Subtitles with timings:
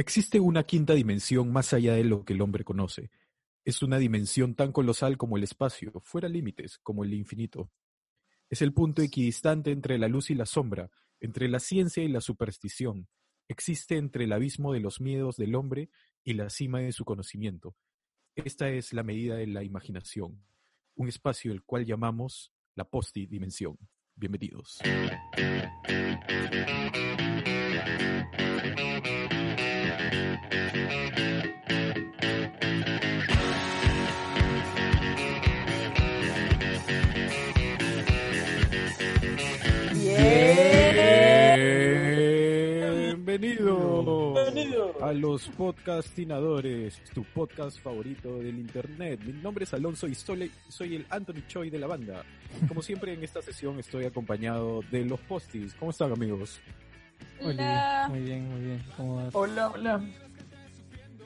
[0.00, 3.10] Existe una quinta dimensión más allá de lo que el hombre conoce.
[3.66, 7.70] Es una dimensión tan colosal como el espacio, fuera límites, como el infinito.
[8.48, 10.90] Es el punto equidistante entre la luz y la sombra,
[11.20, 13.08] entre la ciencia y la superstición.
[13.46, 15.90] Existe entre el abismo de los miedos del hombre
[16.24, 17.76] y la cima de su conocimiento.
[18.34, 20.42] Esta es la medida de la imaginación,
[20.94, 23.76] un espacio el cual llamamos la postidimensión.
[24.16, 24.80] Bienvenidos.
[43.22, 44.34] Bienvenido
[45.00, 49.20] a los podcastinadores, tu podcast favorito del internet.
[49.24, 52.24] Mi nombre es Alonso y soy, soy el Anthony Choi de la banda.
[52.66, 55.74] Como siempre en esta sesión estoy acompañado de los postis.
[55.74, 56.60] ¿Cómo están amigos?
[57.42, 58.06] Hola.
[58.08, 58.84] Muy bien, muy bien.
[58.96, 59.34] ¿Cómo vas?
[59.34, 60.00] Hola, hola.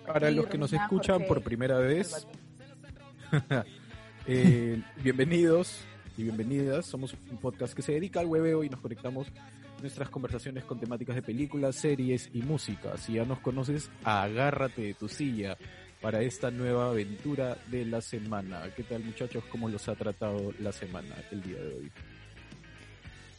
[0.07, 2.27] Para los que nos escuchan por primera vez,
[4.27, 5.81] eh, bienvenidos
[6.17, 6.87] y bienvenidas.
[6.87, 9.27] Somos un podcast que se dedica al webeo y nos conectamos
[9.81, 12.97] nuestras conversaciones con temáticas de películas, series y música.
[12.97, 15.57] Si ya nos conoces, agárrate de tu silla
[16.01, 18.63] para esta nueva aventura de la semana.
[18.77, 19.43] ¿Qué tal muchachos?
[19.51, 21.93] ¿Cómo los ha tratado la semana el día de hoy?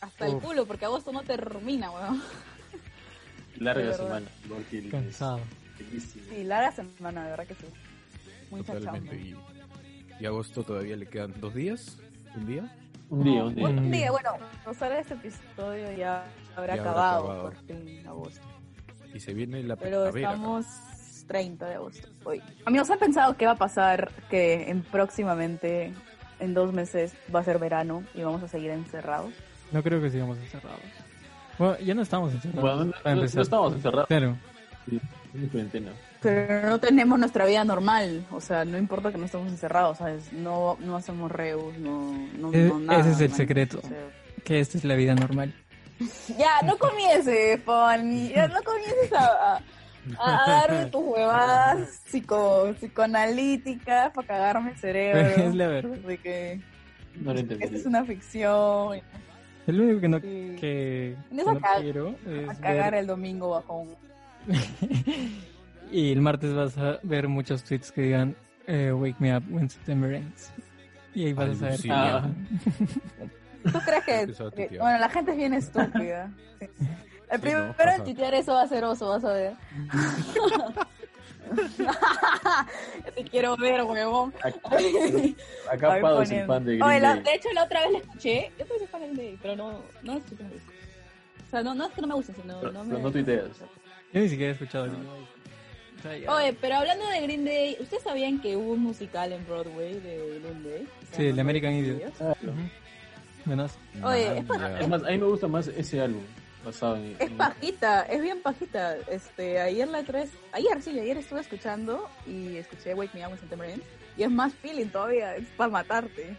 [0.02, 2.22] Hasta el culo, porque agosto no termina, weón.
[3.58, 4.28] Larga De semana.
[4.92, 5.40] Cansado.
[6.30, 7.66] Sí, larga semana, de verdad que sí.
[8.52, 9.16] Muy Totalmente.
[9.16, 9.36] Y,
[10.20, 11.98] y agosto todavía le quedan dos días,
[12.36, 12.76] un día.
[13.10, 13.68] Un día, un día.
[13.68, 14.32] Un día, bueno,
[14.66, 16.24] no sale este episodio ya
[16.56, 17.44] habrá Ya habrá acabado, acabado.
[17.44, 18.48] por fin agosto.
[19.14, 20.30] Y se viene la Pero primavera.
[20.32, 20.66] estamos
[21.28, 22.42] 30 de agosto hoy.
[22.66, 25.94] Amigos, ¿han pensado qué va a pasar que en próximamente,
[26.40, 29.34] en dos meses, va a ser verano y vamos a seguir encerrados?
[29.72, 30.80] No creo que sigamos encerrados.
[31.58, 32.62] Bueno, ya no estamos encerrados.
[32.62, 34.08] Bueno, no, no- estamos encerrados.
[34.08, 34.36] Claro.
[34.90, 35.00] Sí,
[35.34, 35.92] en cuarentena.
[36.22, 40.34] Pero no tenemos nuestra vida normal, o sea, no importa que no estemos encerrados, ¿sabes?
[40.34, 43.00] No, no hacemos reus, no, no, E- no nada.
[43.02, 43.38] ese es el man.
[43.38, 43.80] secreto.
[43.84, 43.98] O sea,
[44.44, 45.54] Que esta es la vida normal.
[46.38, 48.30] Ya, no comiences, Fanny.
[48.30, 49.62] Ya no comiences a,
[50.18, 55.22] a, a darme tus huevadas psico, psicoanalíticas para cagarme el cerebro.
[55.44, 55.98] es la verdad.
[56.00, 56.62] De que
[57.22, 57.64] No lo entendí.
[57.66, 59.00] esta es una ficción.
[59.68, 60.24] El único que no, Sí.
[60.24, 63.02] que, que a no quiero A es cagar ver...
[63.02, 63.96] el domingo bajo un...
[65.92, 68.36] y el martes vas a ver muchos tweets que digan
[68.68, 70.52] eh, Wake me up when September ends.
[71.14, 71.72] Y ahí vas a saber.
[71.74, 72.16] Alucina.
[72.18, 72.30] Ah.
[73.72, 74.82] ¿Tú crees que, a que- tuitear.
[74.82, 76.32] Bueno, la gente es bien estúpida.
[76.60, 76.68] Sí.
[77.28, 79.54] El Sí, primero no, en tuitear eso va a ser oso, vas a ver.
[83.16, 84.34] Te quiero ver, huevón.
[84.44, 84.54] El
[86.02, 86.48] poniendo.
[86.48, 87.24] fan de Green Oye, la- Day.
[87.24, 88.52] de hecho, la otra vez la escuché.
[88.60, 90.50] Yo soy fan de Green Day, pero no, no es que me.
[90.50, 93.00] O sea, no, no es que no me guste, sino Pero- no me...
[93.00, 93.46] no tuiteas.
[94.14, 94.86] Yo ni siquiera he escuchado.
[94.86, 95.08] Green.
[95.08, 99.32] O sea, ya- Oye, pero hablando de Green Day, ¿ustedes sabían que hubo un musical
[99.32, 100.88] en Broadway de Green Day?
[101.12, 102.02] Se Sí, llama el American Idiot.
[102.20, 102.52] Ujú.
[103.46, 103.72] Menos.
[104.04, 106.24] Oye, es Man, Es más, a mí me gusta más ese álbum
[106.66, 107.16] basado en.
[107.20, 108.98] Es en- pajita, es bien pajita.
[109.10, 113.62] Este, ayer la tres, ayer sí, ayer estuve escuchando y escuché Wake Me Up en
[113.64, 113.86] Ends,
[114.18, 116.36] y es más feeling todavía, es para matarte.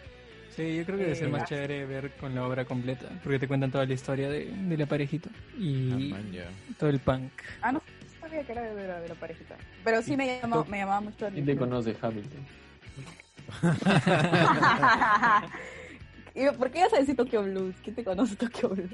[0.54, 1.47] Sí, yo creo que debe ser Eh, más ah.
[1.47, 4.86] chévere ver con la obra completa, porque te cuentan toda la historia de, de la
[4.86, 5.28] parejita
[5.59, 6.32] y Ah, man,
[6.78, 7.31] todo el punk.
[7.60, 7.82] Ah, no
[8.20, 9.54] sabía que era de la, de la parejita.
[9.84, 11.70] Pero sí me llamaba, me llamaba mucho la ¿Quién te atención.
[11.70, 12.47] conoce Hamilton?
[16.36, 17.74] Y yo, ¿Por qué ibas a decir Tokyo Blues?
[17.82, 18.91] ¿Quién te conoce Tokyo Blues?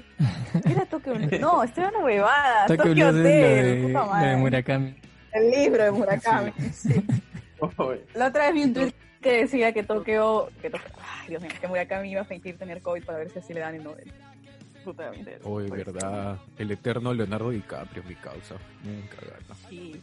[0.63, 1.39] ¿Qué era Tokyo Blues?
[1.41, 2.65] No, estoy en una huevada.
[2.67, 4.35] Tokyo Tokyo, Blues es Hotel, de.
[4.37, 4.95] Murakami.
[5.33, 6.51] El libro de Murakami.
[6.71, 7.05] sí.
[8.13, 10.87] La otra vez vi un tweet que decía que Tokio, que Tokio,
[11.21, 13.59] ay Dios mío, que Murakami iba a fingir tener COVID para ver si así le
[13.59, 14.11] dan el Nobel.
[15.15, 15.47] Interesa.
[15.47, 16.37] Oye, Pues, verdad.
[16.57, 18.55] El eterno Leonardo DiCaprio, mi causa.
[18.83, 19.55] Nunca gana.
[19.69, 20.01] Sí.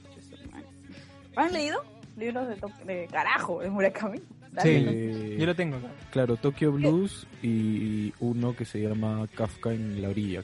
[1.36, 1.84] ¿Han leído
[2.16, 2.56] libros de,
[2.94, 4.20] de carajo de Murakami?
[4.62, 4.68] Sí.
[4.68, 5.78] Eh, yo lo tengo.
[6.10, 10.42] Claro, Tokyo Blues y uno que se llama Kafka en la orilla.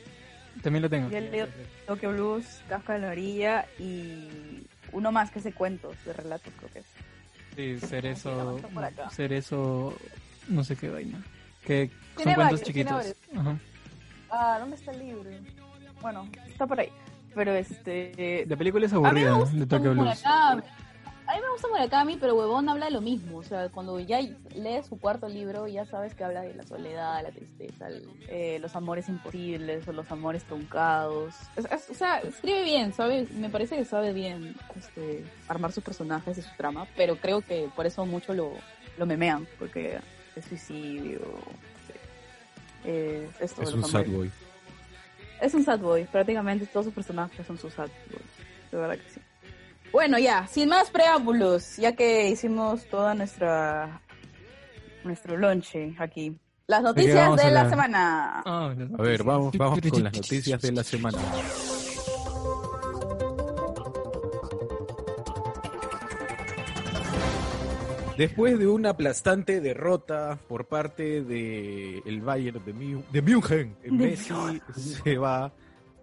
[0.62, 1.10] También lo tengo.
[1.10, 1.48] Yo leído
[1.86, 4.62] Tokyo Blues, Kafka en la orilla y
[4.92, 6.86] uno más que es de cuentos, de relatos creo que es.
[7.80, 8.60] Sí, Cerezo.
[9.10, 9.94] Cerezo.
[10.48, 11.22] No sé qué vaina.
[11.64, 13.14] Que son Tiene cuentos varios, chiquitos.
[13.34, 13.58] Ajá.
[14.30, 15.30] Ah, ¿dónde está el libro?
[16.00, 16.90] Bueno, está por ahí.
[17.34, 18.44] Pero este...
[18.48, 20.22] La película es aburrida de Tokyo Blues.
[21.28, 23.38] A mí me gusta Murakami, pero huevón habla de lo mismo.
[23.38, 24.20] O sea, cuando ya
[24.54, 28.58] lees su cuarto libro, ya sabes que habla de la soledad, la tristeza, el- eh,
[28.60, 31.34] los amores imposibles o los amores truncados.
[31.56, 35.82] Es- es- o sea, escribe bien, sabe, me parece que sabe bien este, armar sus
[35.82, 38.52] personajes y su trama, pero creo que por eso mucho lo,
[38.96, 39.98] lo memean, porque
[40.36, 41.20] es suicidio.
[42.84, 44.12] eh, esto Es un sad amores.
[44.16, 44.30] boy.
[45.40, 48.70] Es un sad boy, prácticamente todos sus personajes son sus sad boys.
[48.70, 49.20] de verdad que sí.
[49.92, 54.00] Bueno, ya, sin más preámbulos, ya que hicimos toda nuestra
[55.04, 56.36] nuestro lonche aquí.
[56.66, 58.42] Las noticias de a la la- semana.
[58.44, 61.18] Ah, A ver, vamos, vamos con las noticias de la semana.
[68.16, 74.32] Después de una aplastante derrota por parte de el Bayern de, Mu- de München, Messi
[74.74, 75.52] se va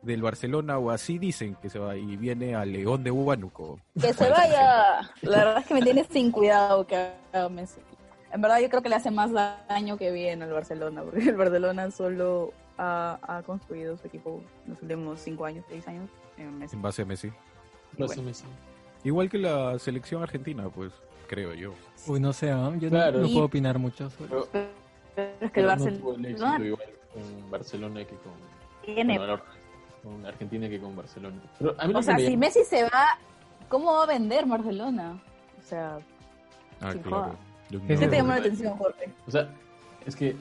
[0.03, 3.79] del Barcelona o así dicen que se va y viene a León de Huánuco.
[3.99, 4.99] Que se vaya.
[5.21, 6.95] La verdad es que me tiene sin cuidado que
[7.31, 7.79] haga Messi.
[8.31, 9.31] En verdad yo creo que le hace más
[9.69, 14.73] daño que bien al Barcelona, porque el Barcelona solo ha, ha construido su equipo en
[14.73, 16.75] los últimos cinco años, seis años en Messi.
[16.75, 17.31] En base a Messi.
[17.97, 18.11] Bueno.
[18.11, 18.45] hace Messi.
[19.03, 20.91] Igual que la selección argentina, pues
[21.27, 21.73] creo yo.
[22.07, 22.71] Uy, no sé, ¿ah?
[22.79, 23.19] yo no- Claro.
[23.19, 24.49] no, Y- puedo opinar mucho sobre Pero, eso.
[25.15, 28.33] Pero es que el pero no tuvo el éxito Barcelona igual con Barcelona que con,
[28.95, 29.17] tiene...
[29.17, 29.43] ahora
[30.03, 31.37] con Argentina que con Barcelona.
[31.57, 33.17] Pero a mí lo O sea, me si llama- Messi se va,
[33.69, 35.19] ¿cómo va a vender Barcelona?
[35.59, 35.97] O sea,
[36.81, 37.23] Ah, Sin claro.
[37.23, 37.35] joda.
[37.69, 39.09] Yo ¿Qué ¿qué te llamó llama la atención, Jorge?
[39.25, 39.49] O sea,
[40.05, 40.35] es que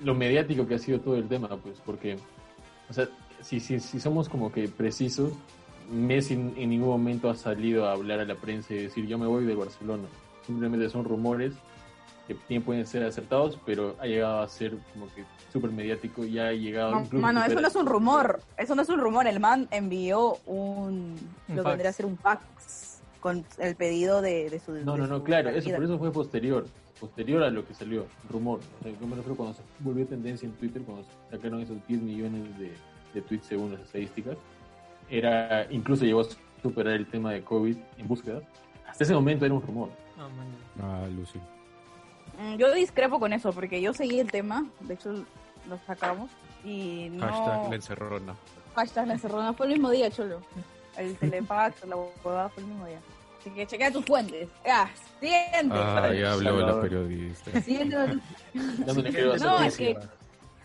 [0.00, 2.18] lo mediático que ha sido todo el tema, pues, porque,
[2.90, 3.08] o sea,
[3.40, 5.32] si, si, si somos como que precisos,
[5.90, 9.16] Messi en, en ningún momento ha salido a hablar a la prensa y decir yo
[9.16, 10.04] me voy de Barcelona.
[10.46, 11.54] Simplemente son rumores
[12.28, 16.38] que bien pueden ser acertados, pero ha llegado a ser como que súper mediático y
[16.38, 18.40] ha llegado No, incluso mano, eso no es un rumor.
[18.58, 19.26] Eso no es un rumor.
[19.26, 21.16] El man envió un.
[21.48, 21.72] Un lo fax.
[21.72, 24.72] vendría a ser un fax con el pedido de, de su.
[24.72, 26.66] No, de no, no, su claro, eso por eso fue posterior,
[27.00, 28.60] posterior a lo que salió, rumor.
[28.78, 32.02] O sea, yo me refiero cuando se volvió tendencia en Twitter, cuando sacaron esos 10
[32.02, 32.72] millones de,
[33.14, 34.36] de tweets según las estadísticas,
[35.08, 36.26] era incluso llegó a
[36.62, 38.42] superar el tema de COVID en búsquedas.
[38.86, 39.88] Hasta ese momento era un rumor.
[40.18, 40.46] Ah, man.
[40.82, 41.40] Ah, Lucy.
[42.38, 44.64] Mm, Yo discrepo con eso porque yo seguí el tema.
[44.80, 45.12] De hecho,
[45.68, 46.30] lo sacamos.
[46.64, 47.26] Y no.
[47.26, 48.34] Hashtag la encerrona.
[48.74, 50.40] Hashtag la encerrona fue el mismo día, cholo.
[50.96, 52.98] El telefax, la huevada fue el mismo día.
[53.40, 54.48] Así que chequea tus fuentes.
[54.64, 54.90] Ya,
[55.20, 55.74] siguiente.
[55.78, 57.60] Ah, ya habló la periodista.
[57.62, 57.96] Siguiente
[59.40, 59.96] No, es que-.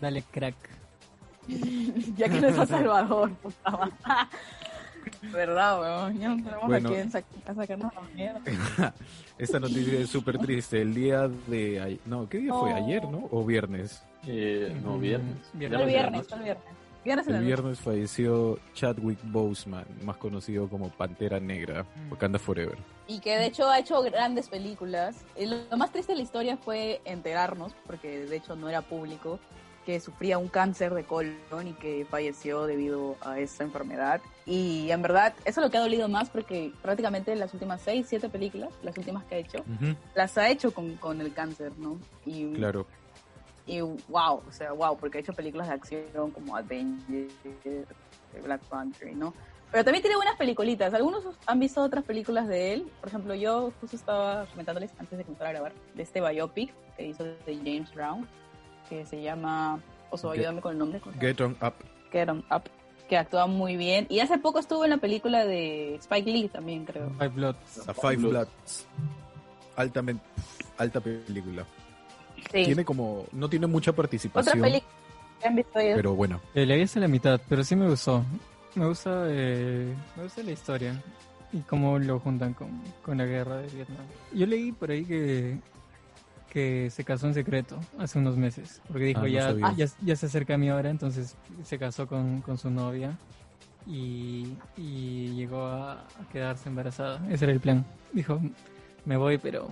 [0.01, 0.55] Dale, crack.
[2.17, 3.93] ya que no es a Salvador, puta madre.
[5.31, 6.19] ¿Verdad, weón?
[6.19, 6.89] Ya no tenemos Bueno.
[6.89, 8.41] a quién sac- a sacarnos la mierda.
[9.37, 10.81] Esta noticia es súper triste.
[10.81, 11.99] El día de...
[12.05, 12.69] No, ¿qué día fue?
[12.71, 12.75] No.
[12.75, 13.27] ¿Ayer, no?
[13.31, 14.03] ¿O viernes?
[14.27, 15.35] Eh, no, Mm, viernes.
[15.53, 15.79] viernes.
[15.79, 16.63] Fue el viernes, fue el viernes.
[17.03, 22.77] Viernes El viernes falleció Chadwick Boseman, más conocido como Pantera Negra, Wakanda Forever.
[23.09, 25.25] Y que de hecho ha hecho grandes películas.
[25.37, 28.81] Y lo lo más triste de la historia fue enterarnos, porque de hecho no era
[28.81, 29.37] público,
[29.85, 34.21] que sufría un cáncer de colon y que falleció debido a esa enfermedad.
[34.45, 38.05] Y en verdad, eso es lo que ha dolido más porque prácticamente las últimas seis,
[38.09, 41.71] siete películas, las últimas que ha hecho, Ujú, las ha hecho con, con el cáncer,
[41.77, 41.99] ¿no?
[42.25, 42.87] Y, Claro.
[43.65, 47.33] y wow, o sea, wow, porque ha hecho películas de acción como Avengers,
[48.43, 49.33] Black Panther, ¿no?
[49.71, 50.93] Pero también tiene buenas peliculitas.
[50.93, 52.91] Algunos han visto otras películas de él.
[52.99, 57.07] Por ejemplo, yo justo estaba comentándoles antes de comenzar a grabar de este biopic que
[57.07, 58.27] hizo de James Brown,
[58.89, 61.73] que se llama, o sea, Get- ayúdame con el nombre, Get on Up.
[62.11, 62.63] Get On Up,
[63.09, 64.05] que actúa muy bien.
[64.09, 67.09] Y hace poco estuvo en la película de Spike Lee también, creo.
[67.17, 67.87] Five Bloods.
[67.89, 68.31] A Five Bloods.
[68.31, 68.85] Bloods.
[69.75, 70.23] Altamente,
[70.77, 71.65] alta película.
[72.51, 72.65] Sí.
[72.65, 74.91] Tiene como, no tiene mucha Otra participación, película
[75.41, 75.95] que han visto ellos.
[75.95, 76.39] pero bueno.
[76.53, 78.23] Eh, vi hasta la mitad, pero sí me gustó.
[78.75, 81.01] Me gusta, eh, me gusta la historia
[81.51, 82.69] y cómo lo juntan con,
[83.03, 84.05] con la guerra de Vietnam.
[84.33, 85.57] Yo leí por ahí que,
[86.53, 90.15] que se casó en secreto hace unos meses, porque dijo Ah, no ya, ya, ya
[90.15, 93.17] se acerca mi hora, entonces se casó con, con su novia
[93.87, 97.19] y, y llegó a, a quedarse embarazada.
[97.31, 97.83] Ese era el plan.
[98.13, 98.39] Dijo,
[99.05, 99.67] me voy, pero,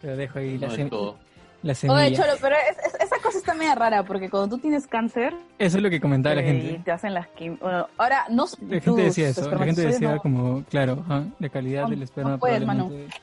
[0.00, 1.16] pero dejo ahí la, sem- de todo.
[1.62, 2.00] la semilla.
[2.06, 5.32] Oye, Cholo, pero es- es- esa cosa está media rara porque cuando tú tienes cáncer
[5.58, 6.72] Eso es lo que comentaba la eh, gente.
[6.72, 7.56] y te hacen las quim...
[7.60, 11.04] bueno, ahora, no La gente decía eso, la gente decía no- como, claro,
[11.38, 13.14] la calidad No- del esperma no puedes, probablemente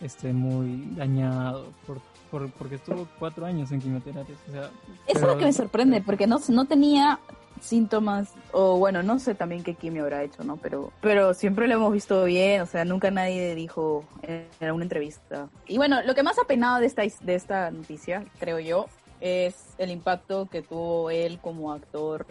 [0.00, 2.00] esté muy dañado por,
[2.30, 4.38] por- porque estuvo cuatro años en quimioterapias.
[4.48, 4.70] O sea,
[5.06, 7.18] Eso es lo que me sorprende, porque no, no tenía
[7.60, 10.58] síntomas, o bueno, no sé también qué quimio habrá hecho, ¿no?
[10.58, 15.48] Pero, pero siempre lo hemos visto bien, o sea, nunca nadie dijo en alguna entrevista.
[15.66, 18.86] Y bueno, lo que más apenado de esta, de esta noticia, creo yo,
[19.22, 22.26] es el impacto que tuvo él como actor,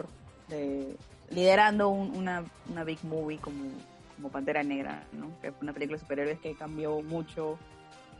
[0.48, 0.94] de,
[1.30, 3.64] liderando un- una, una big movie como,
[4.16, 5.28] como Pantera Negra, ¿no?
[5.40, 7.58] Que fue una película de superhéroes que cambió mucho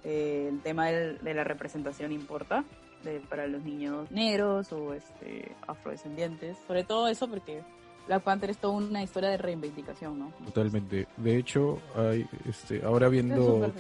[0.05, 2.65] eh, el tema del- de la representación importa
[3.03, 6.57] de- para los niños negros o este afrodescendientes.
[6.67, 7.63] Sobre todo eso porque
[8.07, 10.33] Black Panther es toda una historia de reivindicación, ¿no?
[10.45, 11.09] Totalmente.
[11.17, 13.73] De hecho, hay, este, ahora viendo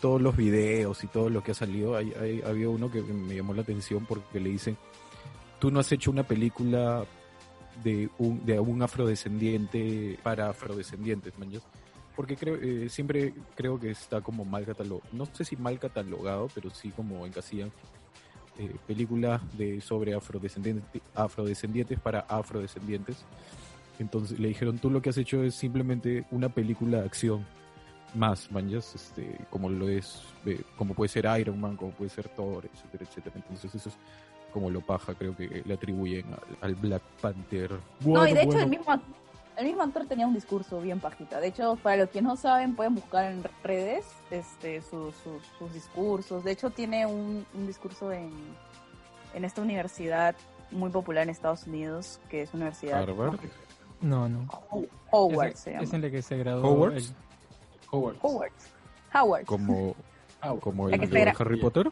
[0.00, 3.34] todos los videos y todo lo que ha salido, hay, hay- había uno que me
[3.36, 4.76] llamó la atención porque le dicen,
[5.58, 7.04] tú no has hecho una película
[7.82, 11.50] de un, de un afrodescendiente para afrodescendientes, man.
[12.14, 16.48] Porque creo, eh, siempre creo que está como mal catalogado, no sé si mal catalogado,
[16.54, 17.72] pero sí como encasillan
[18.56, 23.24] eh, películas de sobre afrodescendientes, afrodescendientes para afrodescendientes.
[23.98, 27.44] Entonces le dijeron, tú lo que has hecho es simplemente una película de acción
[28.14, 32.28] más, manjas, este, como lo es, eh, como puede ser Iron Man, como puede ser
[32.28, 33.34] Thor, etcétera, etcétera.
[33.36, 33.96] Entonces eso es
[34.54, 37.70] como lo paja, creo que le atribuyen al, al Black Panther.
[37.72, 38.62] no, y Bueno, de hecho bueno.
[38.62, 39.00] el mismo,
[39.58, 41.40] el mismo actor tenía un discurso bien pajita.
[41.40, 45.72] De hecho, para los que no saben, pueden buscar en redes este, sus, sus, sus
[45.74, 46.42] discursos.
[46.44, 48.32] De hecho, tiene un, un discurso en,
[49.34, 50.34] en esta universidad
[50.70, 53.38] muy popular en Estados Unidos, que es Universidad Harvard.
[54.00, 54.46] No, no.
[54.70, 55.48] Ho- Howard.
[55.50, 55.82] es, se llama.
[55.84, 56.68] es en la que se graduó.
[56.70, 57.02] Howard.
[57.90, 58.16] Howard.
[59.12, 59.44] Howard.
[59.46, 59.94] Como,
[60.42, 60.60] Howard.
[60.60, 61.32] como el de.
[61.38, 61.90] Harry Potter.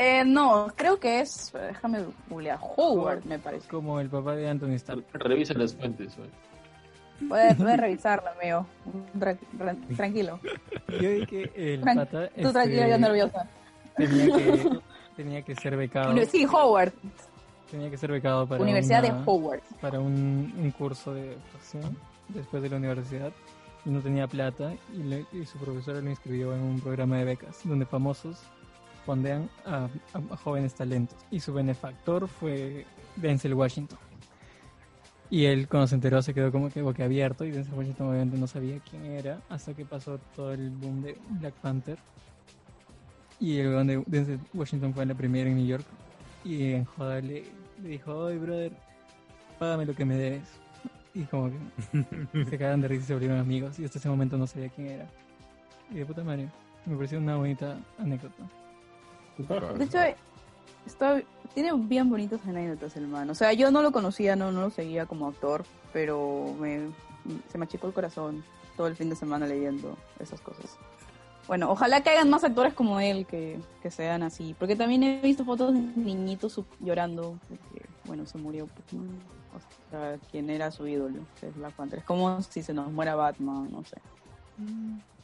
[0.00, 3.68] Eh, no, creo que es, déjame googlear, Howard me parece.
[3.68, 5.04] como el papá de Anthony Stark.
[5.14, 6.16] Revisa las fuentes.
[6.16, 6.30] güey.
[7.28, 8.64] Puedes, puedes revisarlo, amigo.
[9.18, 10.38] Tra- tra- tranquilo.
[11.00, 13.48] Yo vi que el Tran- pata Tú tranquilo, este, yo nerviosa.
[13.96, 14.78] tenía que
[15.16, 16.92] tenía que ser becado Sí, Howard.
[17.68, 19.62] tenía que ser becado para Universidad de Howard.
[19.80, 23.32] para un, un curso de actuación después de la universidad
[23.84, 27.24] y no tenía plata y, le- y su profesora lo inscribió en un programa de
[27.24, 28.38] becas donde famosos
[29.08, 32.84] fondean a, a- jóvenes talentos y su benefactor fue
[33.16, 33.98] Denzel Washington
[35.30, 38.46] y él cuando se enteró se quedó como que boquiabierto y Denzel Washington obviamente no
[38.46, 41.98] sabía quién era hasta que pasó todo el boom de Black Panther
[43.40, 45.86] y el weón de Denzel Washington fue a la primera en New York
[46.44, 47.44] y en joda le,
[47.82, 48.72] le dijo, oye brother,
[49.58, 50.48] págame lo que me debes.
[51.14, 54.36] Y como que se cagaron de risa y se volvieron amigos y hasta ese momento
[54.36, 55.06] no sabía quién era.
[55.90, 56.48] Y de puta madre,
[56.86, 58.44] me pareció una bonita anécdota.
[59.78, 59.98] De hecho,
[60.86, 61.22] está,
[61.54, 63.30] tiene bien bonitas anécdotas el man.
[63.30, 66.88] O sea, yo no lo conocía, no, no lo seguía como actor, pero me,
[67.50, 68.44] se me achicó el corazón
[68.76, 70.76] todo el fin de semana leyendo esas cosas.
[71.46, 74.54] Bueno, ojalá que hagan más actores como él que, que sean así.
[74.58, 78.66] Porque también he visto fotos de niñitos llorando porque, bueno, se murió.
[78.66, 79.02] pues.
[79.54, 82.00] O sea, quien era su ídolo, que es Panther.
[82.00, 83.96] Es como si se nos muera Batman, no sé.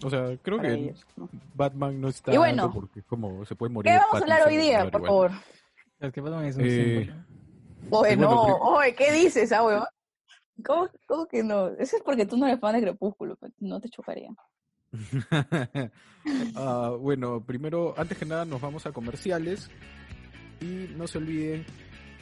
[0.02, 1.28] O sea, creo que ellos, ¿no?
[1.54, 3.92] Batman no está Y bueno, porque es como se puede morir.
[3.92, 5.02] ¿Qué vamos a hablar hoy día, por igual.
[5.06, 5.30] favor?
[6.00, 7.24] Es que Batman es un Eh, símbolo.
[7.90, 9.84] Oye, bueno, no, pri- oye, ¿qué dices, ah, weón?
[10.64, 11.68] ¿Cómo, cómo que no?
[11.78, 14.30] Eso es porque tú no eres fan de Crepúsculo, pues, no te chocaría.
[16.56, 19.70] Ah, bueno, primero, antes que nada, nos vamos a comerciales.
[20.60, 21.66] Y no se olviden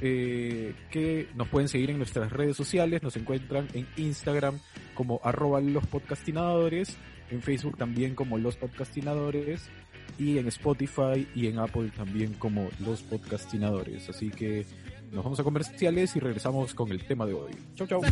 [0.02, 3.02] eh, que nos pueden seguir en nuestras redes sociales.
[3.02, 4.58] Nos encuentran en Instagram
[4.94, 6.98] como arroba los podcastinadores,
[7.30, 9.70] en Facebook también como los podcastinadores,
[10.18, 14.08] y en Spotify y en Apple también como los podcastinadores.
[14.08, 14.66] Así que
[15.10, 17.52] nos vamos a comerciales y regresamos con el tema de hoy.
[17.76, 18.02] Chau, chau.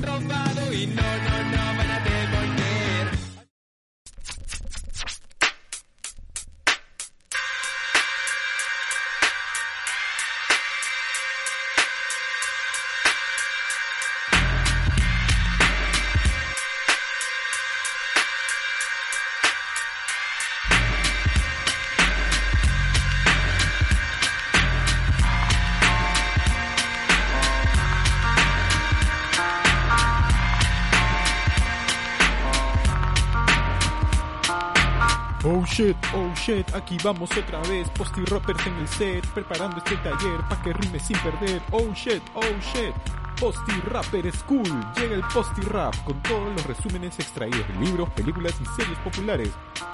[36.50, 40.73] Shit, aquí vamos otra vez, Posty Roppers en el set, preparando este taller pa' que
[40.73, 41.62] rime sin perder.
[41.71, 42.95] Oh shit, oh shit,
[43.38, 48.54] Posty Rapper School, llega el Posty Rap con todos los resúmenes extraídos de libros, películas
[48.61, 49.50] y series populares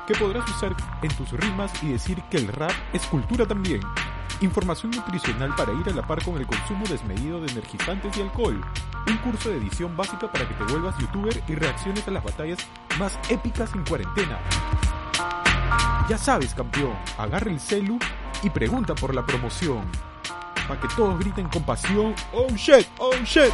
[0.07, 3.81] que podrás usar en tus rimas y decir que el rap es cultura también.
[4.41, 8.63] Información nutricional para ir a la par con el consumo desmedido de energizantes y alcohol.
[9.07, 12.59] Un curso de edición básica para que te vuelvas youtuber y reacciones a las batallas
[12.99, 14.39] más épicas en cuarentena.
[16.09, 17.99] Ya sabes, campeón, agarra el celu
[18.45, 19.91] y pregunta por la promoción.
[20.69, 23.53] Para que todos griten con pasión, oh shit, oh shit.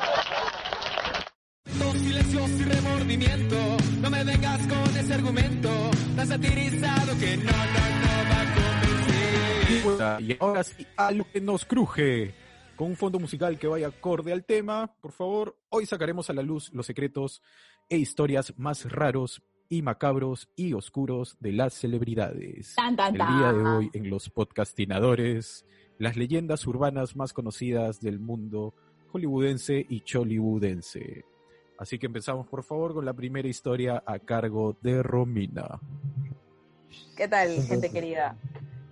[2.01, 3.77] silencio y remordimiento.
[4.01, 5.69] No me vengas con ese argumento
[6.15, 10.21] tan satirizado que no, no, no va a convencer.
[10.21, 12.33] Y ahora sí, a lo que nos cruje.
[12.75, 16.41] Con un fondo musical que vaya acorde al tema, por favor, hoy sacaremos a la
[16.41, 17.41] luz los secretos
[17.89, 22.73] e historias más raros y macabros y oscuros de las celebridades.
[22.75, 25.65] Tan, tan, El día de hoy en los podcastinadores,
[25.99, 28.73] las leyendas urbanas más conocidas del mundo
[29.11, 31.25] hollywoodense y chollywoodense.
[31.81, 35.79] Así que empezamos, por favor, con la primera historia a cargo de Romina.
[37.17, 38.37] ¿Qué tal, gente querida?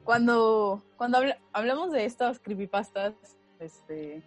[0.04, 3.14] Cuando, cuando habla- hablamos de estas creepypastas,
[3.60, 4.24] este,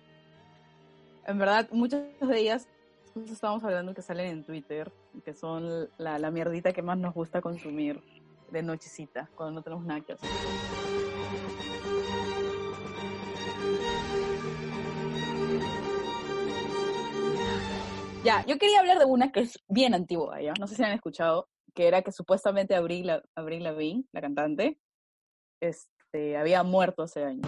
[1.27, 2.69] en verdad, muchas de ellas,
[3.13, 4.93] justo estábamos hablando que salen en Twitter,
[5.25, 8.01] que son la, la mierdita que más nos gusta consumir
[8.53, 10.31] de nochecita, cuando no tenemos nada que hacer.
[18.25, 20.53] Ya, yo quería hablar de una que es bien antigua, ¿ya?
[20.61, 24.79] No sé si han escuchado, que era que supuestamente Avril, La- Avril Lavigne, la cantante,
[25.61, 27.43] este, había muerto hace años.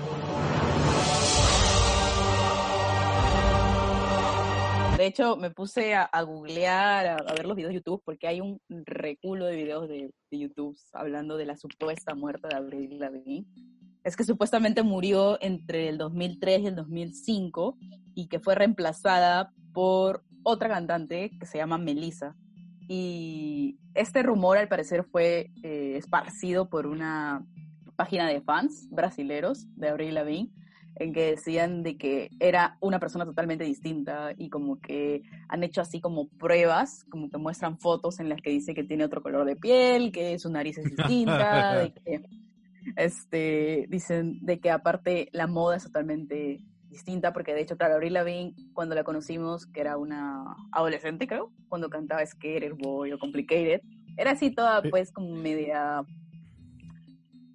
[4.99, 8.27] De hecho, me puse a, a googlear, a, a ver los videos de YouTube, porque
[8.27, 12.99] hay un reculo de videos de, de YouTube hablando de la supuesta muerte de Avril
[12.99, 13.45] Lavigne.
[14.03, 17.77] Es que supuestamente murió entre el 2003 y el 2005
[18.15, 22.37] y que fue reemplazada por otra cantante que se llama Melissa.
[22.87, 27.45] Y este rumor al parecer fue eh, esparcido por una
[27.97, 30.53] página de fans brasileros de Avril Lavigne
[30.97, 35.81] en que decían de que era una persona totalmente distinta y como que han hecho
[35.81, 39.45] así como pruebas, como que muestran fotos en las que dice que tiene otro color
[39.45, 42.23] de piel, que su nariz es distinta, de que
[42.97, 46.61] este dicen de que aparte la moda es totalmente
[46.95, 51.53] distinta porque de hecho claro Avril Lavigne cuando la conocimos que era una adolescente creo
[51.69, 53.81] cuando cantaba Skater Boy o Complicated
[54.17, 54.91] era así toda Eh.
[54.91, 56.03] pues como media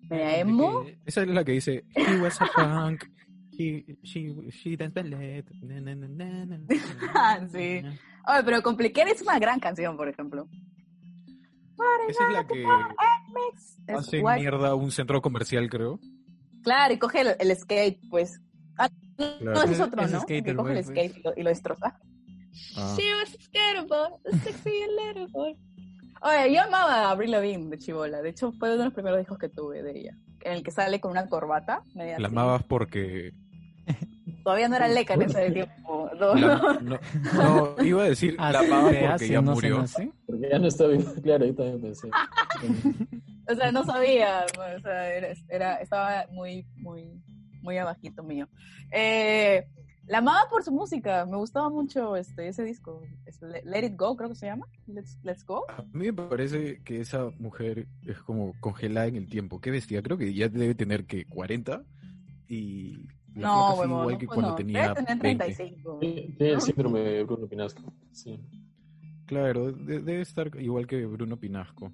[0.10, 3.04] media emo Esa es la que dice, he was a punk,
[3.58, 5.46] he, she, she danced ballet.
[5.62, 7.82] na, na, na, Sí.
[8.28, 10.48] Oye, pero Complicated es una gran canción por ejemplo
[12.10, 12.66] Esa es la que
[13.94, 16.00] hace mierda un centro comercial, creo.
[16.62, 18.42] Claro, y coge el, el skate, pues.
[18.78, 18.90] Ah,
[19.42, 20.26] no, ese es otro, ¿no?
[20.26, 20.88] Que coge Boy, el pues.
[20.88, 22.00] skate y lo, y lo destroza.
[22.76, 22.96] Ah.
[22.98, 25.56] She was a skater boy, a sexy little boy.
[26.22, 28.22] Oye, yo amaba a Avril Lavigne de chivola.
[28.22, 30.18] De hecho, fue uno de los primeros discos que tuve de ella.
[30.42, 31.84] En el que sale con una corbata.
[31.96, 32.36] media La así.
[32.36, 33.32] amabas porque...
[34.44, 36.10] Todavía no era leca en ese tiempo.
[36.20, 37.00] No, la- no,
[37.78, 39.86] no, iba a decir, Ah, la amabas se porque hace, ya no murió.
[40.26, 41.04] Porque ya no está bien.
[41.24, 42.10] Claro, yo también pensé.
[43.50, 44.46] O sea, no sabía.
[44.78, 47.22] O sea, era, era- estaba muy, muy,
[47.62, 48.48] muy abajito mío.
[48.92, 49.66] Eh,
[50.08, 51.26] la amaba por su música.
[51.26, 53.04] Me gustaba mucho este, ese disco.
[53.26, 54.66] Es Let It Go, creo que se llama.
[54.88, 55.66] Let's, Let's Go.
[55.70, 59.60] A mí me parece que esa mujer es como congelada en el tiempo.
[59.62, 61.84] Qué bestia, creo que ya debe tener que 40
[62.48, 64.56] y la No, flaca sigue huevón, igual no, que pues cuando no.
[64.56, 65.44] tenía Debe tener 20.
[65.46, 66.00] 35.
[66.00, 67.94] Tiene síndrome de Bruno Pinasco.
[68.12, 68.40] Sí.
[69.28, 71.94] Claro, de- debe estar igual que Bruno Pinasco.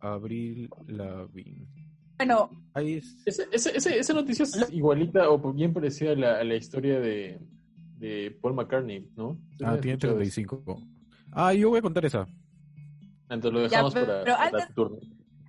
[0.00, 1.66] Abril Lavigne.
[2.18, 3.16] Bueno, Ese- Ahí es.
[3.26, 7.40] ese- ese- esa noticia es igualita o bien parecida a la, a la historia de,
[7.98, 9.38] de Paul McCartney, ¿no?
[9.56, 10.34] ¿Sí Ah, tiene escuchado eso?
[10.34, 10.82] 35.
[11.32, 12.26] Ah, yo voy a contar esa.
[13.30, 14.98] Entonces lo Ya, dejamos pero- para, pero para antes- tu turno.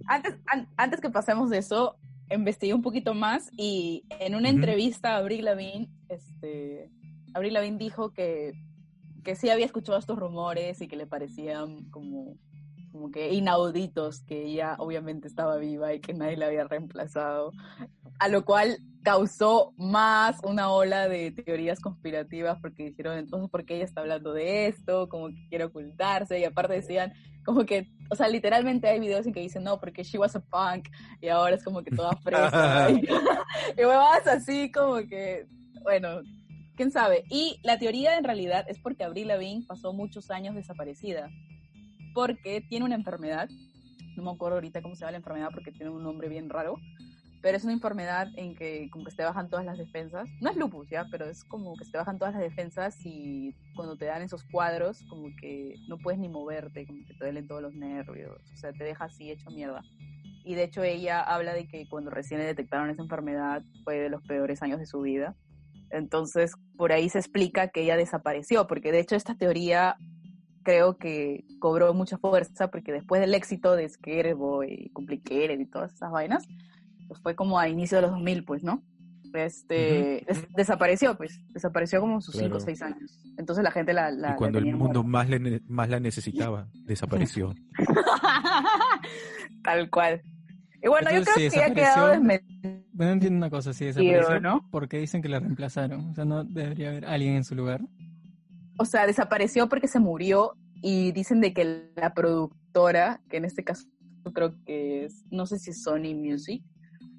[0.08, 1.96] antes, an- antes que pasemos de eso,
[2.32, 6.92] investigué un poquito más y en una entrevista a Avril Lavigne, este,
[7.34, 8.54] Avril Lavigne dijo que,
[9.24, 12.38] que sí había escuchado estos rumores y que le parecían como,
[12.92, 17.52] como que inauditos, que ella obviamente estaba viva y que nadie la había reemplazado,
[18.20, 23.76] a lo cual causó más una ola de teorías conspirativas porque dijeron entonces por qué
[23.76, 27.14] ella está hablando de esto, como que quiere ocultarse y aparte decían
[27.46, 30.42] como que, o sea, literalmente hay videos en que dicen no, porque she was a
[30.42, 30.90] punk
[31.22, 33.08] y ahora es como que toda fresa y,
[33.78, 35.48] y huevadas así como que,
[35.84, 36.22] bueno,
[36.76, 37.24] quién sabe.
[37.30, 41.30] Y la teoría en realidad es porque Avril Lavigne pasó muchos años desaparecida
[42.14, 43.50] porque tiene una enfermedad,
[44.16, 46.76] no me acuerdo ahorita cómo se llama la enfermedad porque tiene un nombre bien raro,
[47.42, 50.28] pero es una enfermedad en que como que se te bajan todas las defensas.
[50.42, 51.06] No es lupus, ¿ya?
[51.10, 54.44] Pero es como que se te bajan todas las defensas y cuando te dan esos
[54.44, 58.58] cuadros como que no puedes ni moverte, como que te duelen todos los nervios, o
[58.58, 59.82] sea, te deja así hecho mierda.
[60.44, 64.10] Y de hecho ella habla de que cuando recién le detectaron esa enfermedad fue de
[64.10, 65.36] los peores años de su vida.
[65.92, 69.98] Entonces, por ahí se explica que ella desapareció, porque de hecho esta teoría
[70.70, 75.94] creo que cobró mucha fuerza porque después del éxito de Scare Boy, Complicated y todas
[75.94, 76.48] esas vainas,
[77.08, 78.84] pues fue como a inicio de los 2000, pues, ¿no?
[79.34, 82.66] Este, des- desapareció, pues, desapareció como sus 5 o Claro.
[82.66, 83.20] 6 años.
[83.38, 84.12] Entonces la gente la...
[84.12, 85.30] la y cuando la el mundo muerta.
[85.36, 87.54] más, le más la necesitaba, desapareció.
[89.64, 90.22] Tal cual.
[90.82, 93.86] Y bueno, Entonces, yo creo si que ha quedado desmentido, Bueno, entiendo una cosa, si
[93.86, 94.68] desapareció, ¿no?
[94.72, 96.10] porque dicen que la reemplazaron.
[96.10, 97.82] O sea, no debería haber alguien en su lugar.
[98.80, 103.66] O sea, desapareció porque se murió y dicen de que la productora, que en este
[103.66, 103.86] caso
[104.34, 106.64] creo que es, no sé si es Sony Music,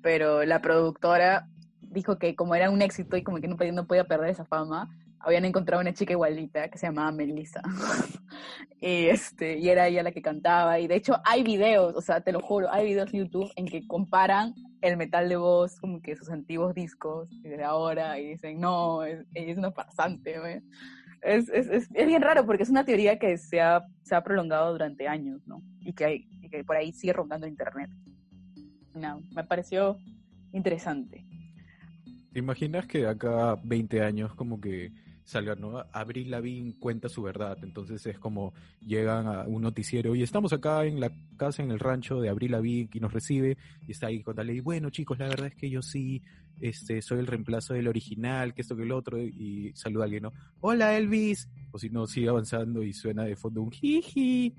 [0.03, 1.47] pero la productora
[1.83, 5.45] dijo que como era un éxito y como que no podía, perder esa fama, habían
[5.45, 7.61] encontrado una chica igualita que se llamaba Melissa.
[8.81, 10.81] y, este, y era ella la que cantaba.
[10.81, 13.67] Y de hecho hay videos, o sea, te lo juro, hay videos en YouTube en
[13.67, 18.59] que comparan el metal de voz, como que sus antiguos discos de ahora, y dicen,
[18.61, 20.39] no, ella es una farsante.
[20.39, 20.63] güey".
[21.23, 24.23] Es, es, es, es bien raro porque es una teoría que se ha, se ha
[24.23, 25.63] prolongado durante años, ¿no?
[25.81, 27.91] Y que, hay, y que por ahí sigue rondando internet.
[28.95, 29.99] No, me pareció
[30.53, 31.25] interesante.
[32.33, 34.93] ¿Te imaginas que acá 20 años como que
[35.31, 35.85] salga, ¿no?
[35.93, 38.53] Abril Lavín cuenta su verdad, entonces es como
[38.85, 42.53] llegan a un noticiero y estamos acá en la casa, en el rancho de Abril
[42.53, 45.71] Lavín y nos recibe y está ahí contándole, y bueno chicos, la verdad es que
[45.71, 46.23] yo sí,
[46.61, 50.25] este, soy el reemplazo del original, que esto que el otro, y saluda a alguien,
[50.25, 50.33] ¿no?
[50.61, 54.53] Hola Elvis, o si no, sigue avanzando y suena de fondo un jiji.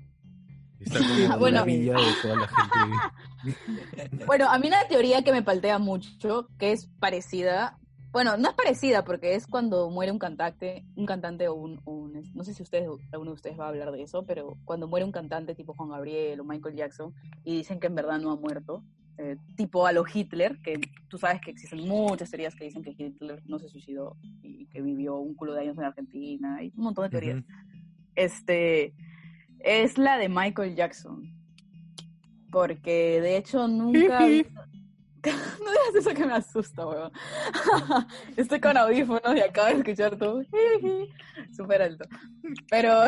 [0.80, 1.58] Está como Bueno.
[1.58, 4.24] la villa de toda la gente.
[4.26, 7.78] Bueno, a mí una teoría que me paltea mucho, que es parecida,
[8.12, 12.22] bueno, no es parecida porque es cuando muere un cantante, un cantante o un, un-
[12.34, 15.04] no sé si ustedes, alguno de ustedes va a hablar de eso, pero cuando muere
[15.06, 18.36] un cantante tipo Juan Gabriel o Michael Jackson y dicen que en verdad no ha
[18.36, 18.84] muerto,
[19.18, 22.94] eh, tipo a lo Hitler, que tú sabes que existen muchas teorías que dicen que
[22.96, 26.84] Hitler no se suicidó y que vivió un culo de años en Argentina y un
[26.84, 27.44] montón de teorías.
[28.14, 28.94] Este
[29.60, 31.30] es la de Michael Jackson.
[32.50, 34.18] Porque de hecho nunca.
[35.64, 37.12] no digas eso que me asusta, weón.
[38.36, 40.42] Estoy con audífonos y acabo de escuchar todo.
[41.56, 42.04] Súper alto.
[42.68, 43.04] Pero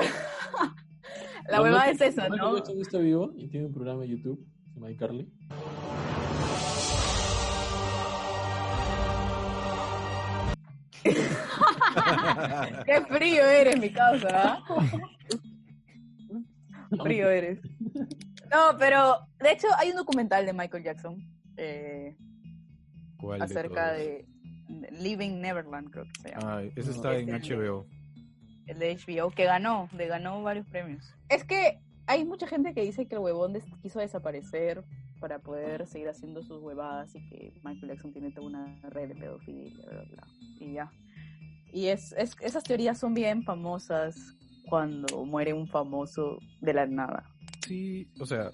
[1.48, 2.56] la huevada es esa, ¿no?
[2.56, 4.46] Jackson está vivo y tiene un programa de YouTube,
[4.88, 5.28] iCarly.
[12.86, 14.64] Qué frío eres, mi causa, ¿ah?
[17.02, 17.60] frío eres.
[18.50, 22.16] No, pero de hecho hay un documental de Michael Jackson eh,
[23.18, 24.26] ¿Cuál de acerca de
[24.68, 26.56] de Living Neverland, creo que se llama.
[26.58, 27.86] Ah, ese está en Este, HBO.
[28.66, 31.04] el de HBO, que ganó, le ganó varios premios.
[31.28, 34.82] Es que hay mucha gente que dice que el huevón des- quiso desaparecer
[35.20, 39.14] para poder seguir haciendo sus huevadas y que Michael Jackson tiene toda una red de
[39.14, 40.26] pedofilia, bla, bla, bla,
[40.60, 40.90] y ya.
[41.72, 44.16] Y es, es, esas teorías son bien famosas
[44.68, 47.24] cuando muere un famoso de la nada.
[47.66, 48.50] Sí, o sea,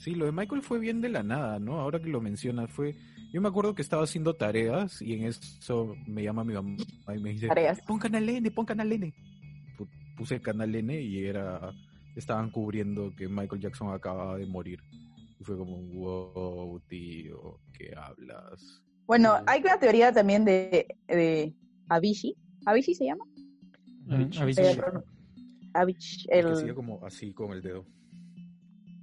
[0.00, 1.78] sí, lo de Michael fue bien de la nada, ¿no?
[1.80, 2.96] Ahora que lo mencionas, fue...
[3.32, 6.76] Yo me acuerdo que estaba haciendo tareas y en eso me llama mi mamá
[7.16, 7.80] y me dice, Tareas.
[7.86, 9.14] pon Canal N, pon Canal N.
[9.78, 11.72] Pu- Puse Canal N y era...
[12.16, 14.80] Estaban cubriendo que Michael Jackson acababa de morir.
[15.38, 18.82] Y fue como, wow, tío, ¿qué hablas?
[19.06, 21.54] Bueno, hay una teoría también de, de
[21.88, 22.34] Avicii.
[22.66, 23.24] ¿Avicii se llama?
[24.06, 24.40] Mm, Avicii.
[24.42, 24.58] Avicii.
[24.58, 24.92] Eh,
[25.72, 26.46] Avicii, Que el...
[26.52, 27.86] hacía como así con el dedo.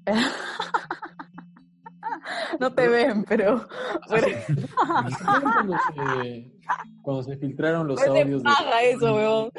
[2.60, 3.67] no te ven, pero...
[4.10, 4.28] pero...
[5.26, 6.52] cuando, se,
[7.02, 8.50] cuando se filtraron los No te audios de...
[8.50, 9.50] paga eso, weón.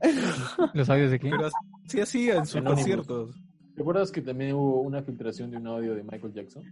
[0.74, 1.32] ¿Los audios de quién?
[1.36, 1.46] Pero
[1.84, 2.76] así hacía en sus Anónimos.
[2.80, 3.36] conciertos.
[3.74, 6.64] ¿Te acuerdas que también hubo una filtración de un audio de Michael Jackson?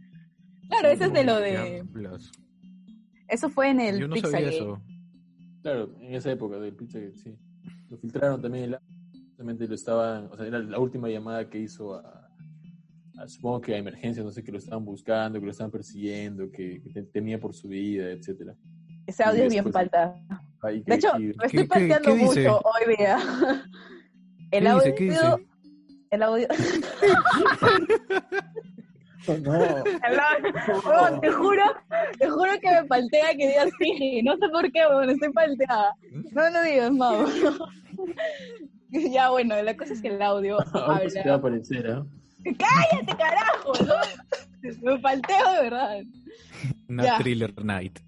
[0.68, 1.84] Claro, ese es de lo ¿Qué de...
[3.28, 4.56] Eso fue en el Yo no sabía Pizzagate.
[4.56, 4.82] eso.
[5.62, 7.36] Claro, en esa época del Pizzagate, sí.
[7.88, 8.78] Lo filtraron también, el-
[9.28, 12.25] justamente lo estaban, o sea, era la última llamada que hizo a, a-
[13.26, 16.80] supongo que a emergencias, no sé, que lo estaban buscando, que lo estaban persiguiendo, que,
[16.82, 18.54] que te- temía por su vida, etcétera.
[19.06, 20.14] Ese audio es bien palta.
[20.62, 22.24] Ahí De hecho, que- me estoy dice?
[22.24, 23.18] mucho hoy día.
[24.50, 24.92] El ¿Qué audio...
[24.92, 24.94] dice?
[24.94, 25.26] ¿Qué dice?
[26.10, 26.46] El audio...
[30.84, 31.62] no, te juro,
[32.18, 34.22] te juro que me paltea que digas sí.
[34.22, 35.94] No sé por qué, weón, estoy palteada.
[36.32, 37.58] No, no digas weón.
[39.12, 41.48] Ya, bueno, la cosa es que el audio ahora se te va a habla...
[41.48, 42.06] aparecer, ¿ah?
[42.54, 43.72] ¡Cállate, carajo!
[43.84, 44.74] ¿no?
[44.82, 46.02] Me palteo de verdad.
[46.88, 47.18] Una Ya.
[47.18, 47.98] thriller night.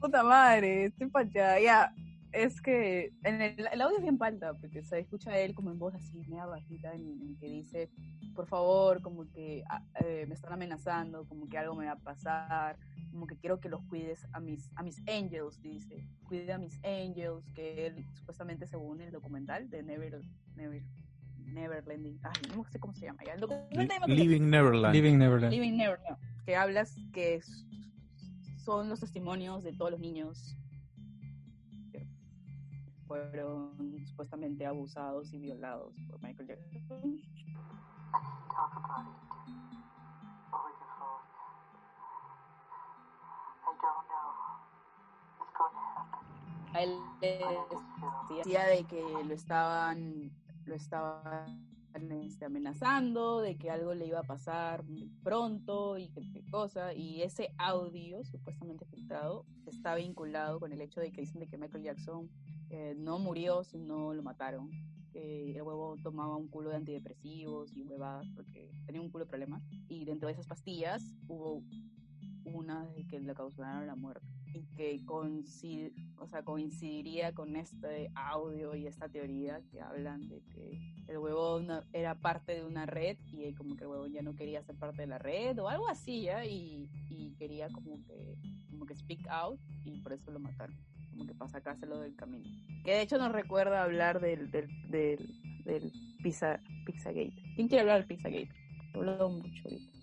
[0.00, 1.60] Puta madre, estoy palteada.
[1.60, 1.92] Ya,
[2.32, 5.70] es que en el, el audio es bien palta, porque se escucha a él como
[5.70, 7.90] en voz así, media bajita, en, en que dice,
[8.34, 11.98] por favor, como que ah, eh, me están amenazando, como que algo me va a
[11.98, 12.76] pasar,
[13.12, 16.04] como que quiero que los cuides a mis, a mis angels, dice.
[16.24, 20.20] Cuide a mis angels, que él supuestamente según el documental de Never,
[20.56, 20.82] Never,
[21.46, 24.94] Neverlanding, ay, no sé cómo se llama ya, el documental Living Neverland.
[24.94, 25.52] Living Neverland.
[25.52, 27.66] Living Neverland, que hablas que es-
[28.56, 30.56] son los testimonios de todos los niños
[31.92, 32.06] que
[33.06, 33.72] fueron
[34.06, 37.20] supuestamente abusados y violados por Michael Jackson.
[46.72, 46.98] A él
[48.36, 50.30] decía de que lo estaban,
[50.66, 54.84] lo estaban este, amenazando de que algo le iba a pasar
[55.22, 56.92] pronto y qué cosa.
[56.92, 61.56] Y ese audio supuestamente filtrado está vinculado con el hecho de que dicen de que
[61.56, 62.28] Michael Jackson
[62.70, 64.70] eh, no murió, sino lo mataron.
[65.12, 69.28] Que el huevo tomaba un culo de antidepresivos y huevadas porque tenía un culo de
[69.30, 69.62] problemas.
[69.88, 71.62] Y dentro de esas pastillas hubo
[72.44, 78.74] una que le causaron la muerte y que coincid, o sea, coincidiría con este audio
[78.74, 83.52] y esta teoría que hablan de que el huevón era parte de una red y
[83.54, 86.22] como que el huevón ya no quería ser parte de la red o algo así,
[86.22, 86.46] ¿ya?
[86.46, 88.36] Y, y quería como que,
[88.70, 90.76] como que speak out y por eso lo mataron,
[91.10, 92.48] como que para sacárselo del camino.
[92.84, 97.34] Que de hecho nos recuerda hablar del, del, del, del pizza, Pizzagate.
[97.56, 98.50] ¿Quién quiere hablar del Pizzagate?
[98.94, 99.93] He hablado mucho ahorita.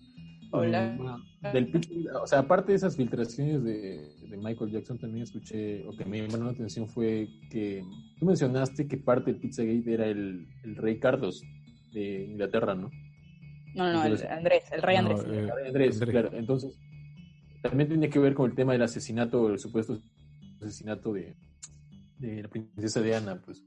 [0.52, 0.94] Hola.
[0.96, 5.96] Bueno, del o sea, aparte de esas filtraciones de, de Michael Jackson, también escuché, o
[5.96, 7.82] que me llamó la atención fue que
[8.18, 11.42] tú mencionaste que parte del Pizzagate era el, el rey Carlos
[11.92, 12.90] de Inglaterra, ¿no?
[13.74, 15.24] No, no, no, el Entonces- Andrés, el rey No, Andrés.
[15.26, 16.10] eh, Andrés, Andrés.
[16.10, 16.30] claro.
[16.36, 16.78] Entonces,
[17.62, 19.98] también tiene que ver con el tema del asesinato, el supuesto
[20.60, 21.34] asesinato de,
[22.18, 23.64] de la princesa Diana, pues.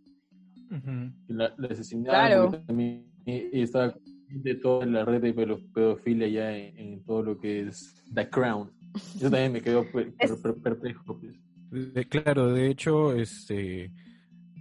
[0.72, 1.12] Ujú.
[1.28, 2.64] que La, la asesinaron Claro.
[2.68, 3.96] también ella estaba
[4.30, 8.30] de toda la red de pedo- pedofilia ya en, en todo lo que es The
[8.30, 8.72] Crown.
[8.96, 11.20] Eso también me quedó per- Es- per- perplejo.
[11.20, 11.94] Pues.
[11.94, 13.92] De- claro, de hecho, este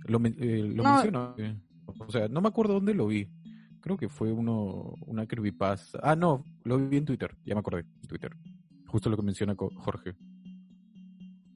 [0.07, 0.94] lo, men- eh, lo No.
[0.94, 1.35] menciono.
[1.38, 1.57] eh,
[1.98, 3.29] O sea, no me acuerdo dónde lo vi.
[3.81, 6.00] Creo que fue uno una creepypasta.
[6.03, 7.37] Ah, no, lo vi en Twitter.
[7.44, 8.35] Ya me acordé, en Twitter.
[8.87, 10.14] Justo lo que menciona Jorge.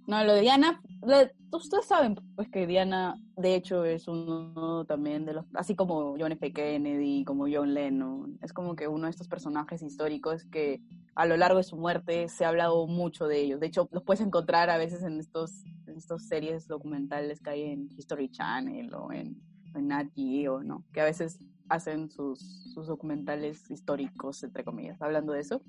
[0.09, 5.27] No, lo de Diana, lo- ustedes saben pues que Diana de hecho es uno también
[5.27, 6.51] de los, así como John F.
[6.51, 10.81] Kennedy, como John Lennon, es como que uno de estos personajes históricos que
[11.14, 13.61] a lo largo de su muerte se ha hablado mucho de ellos.
[13.61, 17.62] De hecho, los puedes encontrar a veces en estos, en estas series documentales que hay
[17.64, 19.37] en History Channel o en,
[19.75, 20.85] en Nat Geo, ¿no?
[20.94, 22.40] Que a veces hacen sus,
[22.73, 25.61] sus documentales históricos, entre comillas, hablando de eso.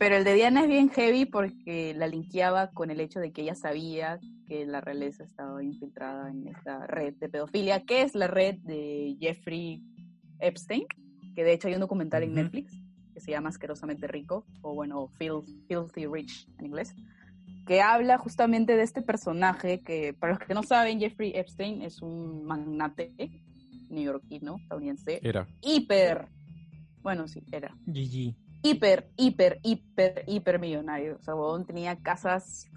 [0.00, 3.42] Pero el de Diana es bien heavy porque la linkeaba con el hecho de que
[3.42, 8.26] ella sabía que la realeza estaba infiltrada en esta red de pedofilia, que es la
[8.26, 9.82] red de Jeffrey
[10.38, 10.84] Epstein,
[11.34, 12.32] que de hecho hay un documental en.
[12.32, 12.72] Netflix
[13.12, 16.94] que se llama Asquerosamente Rico, o bueno, Filth- Filthy Rich en inglés,
[17.66, 22.00] que habla justamente de este personaje que, para los que no saben, Jeffrey Epstein es
[22.00, 23.12] un magnate
[23.90, 25.46] neoyorquino, estadounidense, Era.
[25.60, 26.26] hiper,
[27.02, 28.34] bueno, sí, era, GG.
[28.62, 31.16] Hiper, hiper, hiper, hiper millonario.
[31.16, 32.68] O sea, huevón tenía casas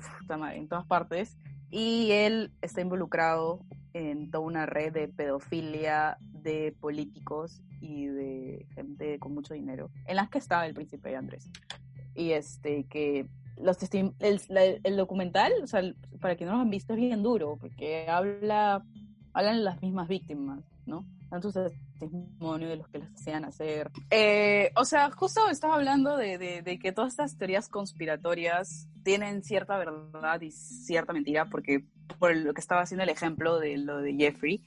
[0.54, 1.38] en todas partes
[1.70, 9.20] y él está involucrado en toda una red de pedofilia de políticos y de gente
[9.20, 11.50] con mucho dinero, en las que estaba el príncipe Andrés.
[12.16, 13.78] Y este, que los
[14.20, 15.82] el documental, o sea,
[16.20, 18.84] para quienes no lo han visto, es bien duro, porque habla,
[19.34, 21.06] hablan las mismas víctimas, ¿no?
[21.34, 21.60] Tanto su
[22.00, 23.90] testimonio de los que les hacían hacer.
[24.12, 29.80] Eh, o sea, justo estaba hablando de, de- que todas estas teorías conspiratorias tienen cierta
[29.80, 31.88] verdad y cierta mentira, porque
[32.20, 34.62] por lo que estaba haciendo el ejemplo de lo de Jeffrey,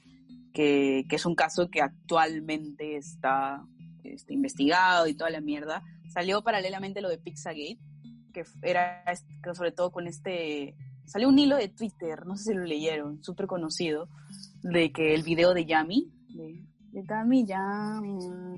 [0.53, 3.63] que, que es un caso que actualmente está
[4.03, 7.79] este, investigado y toda la mierda, salió paralelamente lo de Pizzagate,
[8.33, 9.05] que era
[9.41, 10.75] que sobre todo con este...
[11.05, 14.09] Salió un hilo de Twitter, no sé si lo leyeron, súper conocido,
[14.63, 16.11] de que el video de Yami,
[16.93, 17.45] Yami,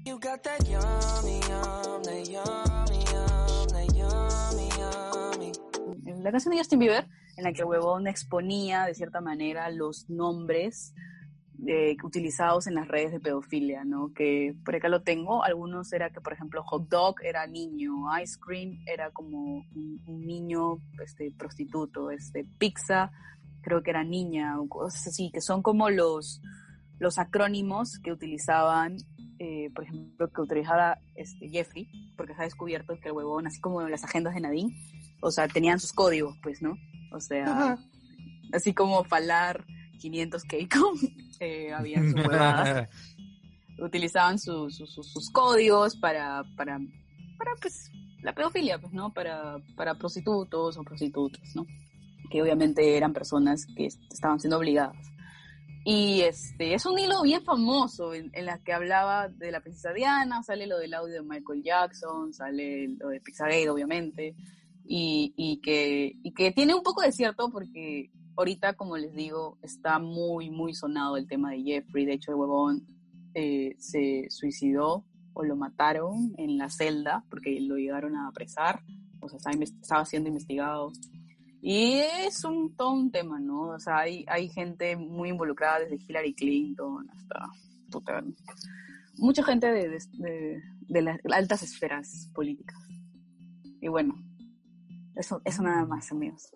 [0.06, 6.24] You got that yummy, yum, that yummy, yum, that yummy, yummy.
[6.24, 10.10] la canción de Justin Bieber, en la que el huevón exponía de cierta manera los
[10.10, 10.94] nombres
[11.68, 14.12] eh, utilizados en las redes de pedofilia, ¿no?
[14.13, 18.38] Que por acá lo tengo, algunos era que, por ejemplo, hot dog era niño, ice
[18.39, 23.12] cream era como un, un niño este, prostituto, este, pizza
[23.62, 26.42] creo que era niña, o cosas así, que son como los,
[26.99, 28.97] los acrónimos que utilizaban,
[29.39, 33.59] eh, por ejemplo, que utilizaba este, Jeffrey, porque se ha descubierto que el huevón, así
[33.62, 34.75] como las agendas de Nadine,
[35.21, 36.75] o sea, tenían sus códigos, pues, ¿no?
[37.12, 37.77] O sea,
[38.53, 39.65] así como Falar
[39.99, 40.91] 500 Keiko,
[41.39, 42.89] eh, había sus huevadas,
[43.79, 46.79] utilizaban su- su- su- sus códigos para, para,
[47.38, 49.13] para, pues, la pedofilia, pues, ¿no?
[49.13, 51.65] Para, para prostitutos o prostitutas, ¿no?
[52.29, 54.97] Que obviamente eran personas que est- estaban siendo obligadas.
[55.86, 59.94] Y este, es un hilo bien famoso en, en la que hablaba de la princesa
[59.94, 64.36] Diana, sale lo del audio de Michael Jackson, sale lo de Pizzagate, obviamente,
[64.86, 69.58] y, y, que, y que tiene un poco de cierto porque ahorita, como les digo,
[69.62, 72.06] está muy, muy sonado el tema de Jeffrey.
[72.06, 72.88] De hecho, el huevón
[73.34, 78.82] eh, se suicidó o lo mataron en la celda porque lo llegaron a apresar,
[79.20, 80.92] o sea, estaba, siendo investigado.
[81.62, 83.69] Y es un, todo un tema, ¿no?
[83.69, 87.48] O sea, hay, hay gente muy involucrada desde Hillary Clinton hasta
[87.91, 88.24] puta,
[89.17, 92.78] mucha gente de, de- de- de las altas esferas políticas.
[93.82, 94.15] Y bueno,
[95.15, 96.52] eso, eso nada más, amigos.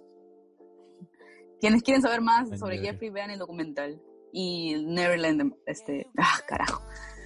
[1.59, 2.77] Quienes quieren saber más sobre.
[2.79, 4.01] Jeffrey, vean el documental.
[4.31, 6.81] Y Neverland, este, ah, carajo.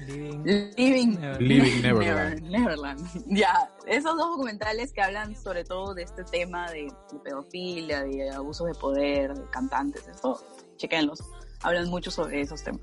[0.06, 0.44] Living.
[0.78, 2.42] Living, Never- Living Never- Neverland.
[2.50, 3.00] Neverland.
[3.28, 8.30] Ya, esos dos documentales que hablan sobre todo de este tema de, de pedofilia, de
[8.30, 10.40] abusos de poder, de cantantes, eso,
[10.78, 11.20] chequenlos.
[11.64, 12.82] Hablan mucho sobre esos temas.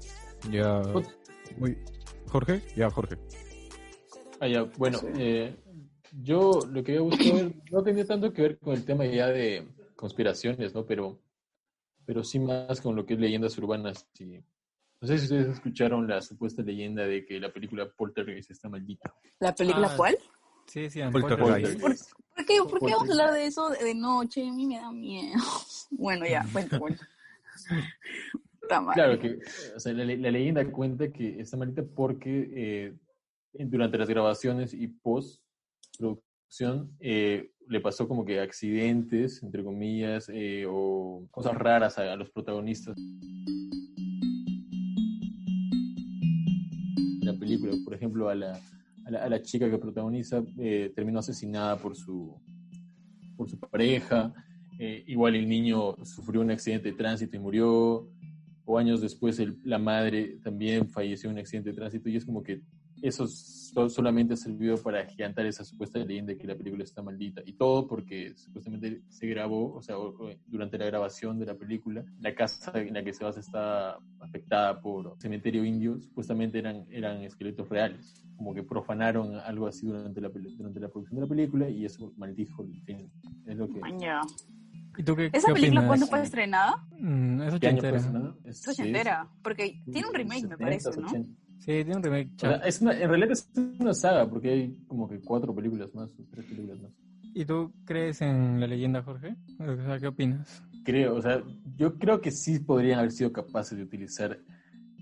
[0.50, 0.82] Ya.
[1.56, 1.78] Muy...
[2.28, 3.16] Jorge, ya, Jorge.
[4.40, 5.06] Ah, ya, bueno, Sí.
[5.16, 5.56] eh,
[6.22, 9.28] yo lo que había buscado ver no tenía tanto que ver con el tema ya
[9.28, 10.84] de conspiraciones, ¿no?
[10.84, 11.20] Pero,
[12.04, 14.06] pero sí más con lo que es leyendas urbanas.
[14.14, 14.40] sí.
[15.00, 19.14] No sé si ustedes escucharon la supuesta leyenda de que la película Poltergeist está maldita.
[19.40, 20.16] ¿La película Ah, cuál?
[20.66, 21.12] Sí, decían.
[21.12, 21.80] Poltergeist.
[21.80, 22.10] Poltergeist.
[22.34, 24.48] ¿Por qué, por qué vamos a hablar de eso de noche?
[24.48, 25.38] A mí me da miedo.
[25.96, 27.06] Bueno, ya, cuenta, cuenta.
[28.62, 28.94] Está mal.
[28.94, 29.38] Claro que
[29.76, 32.94] o sea, la, le- la leyenda cuenta que está maldita porque eh,
[33.52, 41.28] durante las grabaciones y postproducción eh, le pasó como que accidentes, entre comillas, eh, o
[41.30, 42.96] cosas raras a, a los protagonistas
[47.44, 47.84] de la película.
[47.84, 48.60] Por ejemplo, a la,
[49.06, 52.34] a la, chica que protagoniza eh, terminó asesinada por su,
[53.36, 54.32] por su pareja.
[54.78, 58.08] Eh, igual el niño sufrió un accidente de tránsito y murió
[58.64, 62.42] o años después la madre también falleció en un accidente de tránsito y es como
[62.42, 62.62] que
[63.02, 67.02] eso so- solamente ha servido para agigantar esa supuesta leyenda de que la película está
[67.02, 69.96] maldita y todo porque supuestamente se grabó, o sea,
[70.46, 74.80] durante la grabación de la película, la casa en la que se basa está afectada
[74.80, 80.30] por cementerio indio, supuestamente eran, eran esqueletos reales, como que profanaron algo así durante la,
[80.30, 83.10] peli- durante la producción de la película y eso maldijo el film.
[83.46, 83.80] Es lo que...
[83.80, 84.20] Maña.
[84.96, 85.86] ¿Y tú qué, ¿Esa qué película opinas?
[85.88, 86.86] cuándo fue estrenada?
[87.00, 88.34] Mm, es ¿Qué año ochentera.
[88.44, 91.08] Es- ochentera, porque tiene un remake, me 70s, parece, ¿no?
[91.08, 91.36] 80s.
[91.64, 92.30] Sí, tiene un remake.
[92.36, 93.48] O sea, es una- en realidad es
[93.80, 96.92] una saga, porque hay como que cuatro películas más, tres películas más.
[97.34, 99.34] ¿Y tú crees en la leyenda, Jorge?
[99.58, 100.62] O sea, ¿qué opinas?
[100.84, 101.42] Creo, o sea,
[101.76, 104.38] yo creo que sí podrían haber sido capaces de utilizar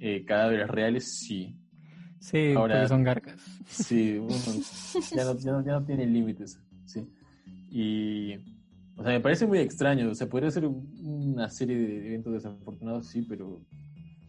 [0.01, 1.57] eh, cadáveres reales, sí.
[2.21, 3.41] Sí, Ahora- porque son garcas.
[3.69, 4.37] Sí, uno
[5.15, 7.07] ya no, ya no, ya no tiene límites, sí.
[7.71, 8.35] Y,
[8.97, 13.09] o sea, me parece muy extraño, o sea, podría ser una serie de eventos desafortunados,
[13.09, 13.61] sí, pero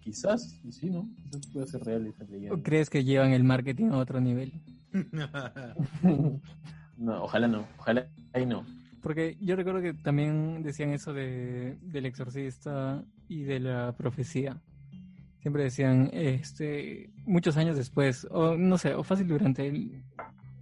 [0.03, 1.09] quizás, sí, ¿no?
[1.23, 2.55] Quizás puede ser real esa leyenda.
[2.55, 4.51] ¿O crees que llevan el marketing a otro nivel?
[6.97, 8.65] no, ojalá no, ojalá ahí no.
[9.01, 14.61] Porque yo recuerdo que también decían eso de, del exorcista y de la profecía.
[15.41, 20.01] Siempre decían, este, muchos años después, o no sé, o fácil durante el-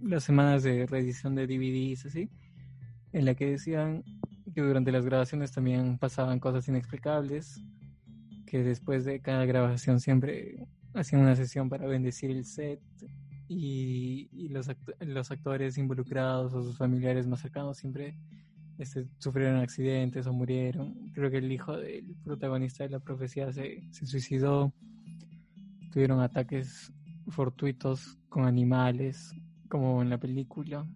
[0.00, 2.28] las semanas de reedición de DVDs, así,
[3.12, 4.02] en la que decían
[4.52, 7.62] que durante las grabaciones también pasaban cosas inexplicables,
[8.52, 12.80] que después de cada grabación siempre hacían una sesión para bendecir el set
[13.48, 18.14] y, los, act- los actores involucrados o sus familiares más cercanos siempre
[18.76, 21.10] este, sufrieron accidentes o murieron.
[21.14, 24.74] Creo que el hijo del protagonista de la profecía se, se suicidó.
[25.90, 26.92] Tuvieron ataques
[27.28, 29.32] fortuitos con animales,
[29.70, 30.86] como en la película.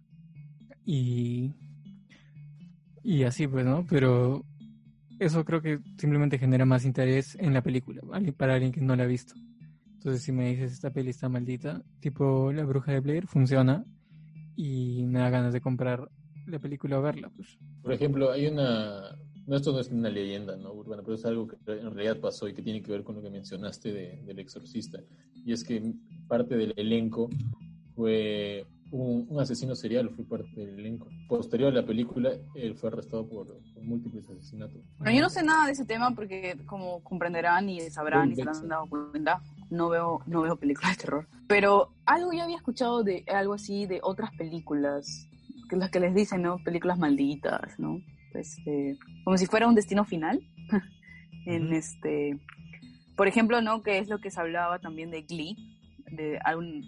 [0.84, 1.54] Y,
[3.02, 3.86] y así pues, ¿no?
[3.88, 4.44] Pero
[5.18, 8.32] eso creo que simplemente genera más interés en la película, ¿vale?
[8.32, 9.34] para alguien que no la ha visto.
[9.94, 13.84] Entonces, si me dices esta peli está maldita, tipo La Bruja de Blair, funciona
[14.54, 16.08] y me da ganas de comprar
[16.46, 17.58] la película o verla, pues.
[17.82, 19.16] Por ejemplo, hay una.
[19.46, 20.72] No, esto no es una leyenda ¿no?
[20.72, 23.22] urbana, pero es algo que en realidad pasó y que tiene que ver con lo
[23.22, 24.98] que mencionaste de- del exorcista.
[25.44, 25.92] Y es que
[26.26, 27.28] parte del elenco
[27.94, 31.08] fue un, un asesino serial, fue parte del elenco.
[31.28, 34.80] Posterior a la película, él fue arrestado por, por múltiples asesinatos.
[34.98, 38.42] Bueno, yo no sé nada de ese tema porque, como comprenderán y sabrán y se
[38.42, 41.28] han dado cuenta, no veo, no veo películas de terror.
[41.46, 45.28] Pero algo yo había escuchado de algo así de otras películas,
[45.68, 46.58] que las que les dicen, ¿no?
[46.64, 48.00] Películas malditas, ¿no?
[48.66, 50.40] Eh, como si fuera un destino final.
[51.46, 52.38] en este,
[53.16, 53.82] por ejemplo, ¿no?
[53.82, 55.75] Que es lo que se hablaba también de Glee,
[56.10, 56.38] de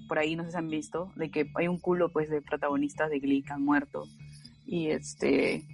[0.09, 3.19] por ahí no sé han visto, de que hay un culo pues de protagonistas de
[3.19, 4.05] Glee que han muerto.
[4.67, 5.65] Y este,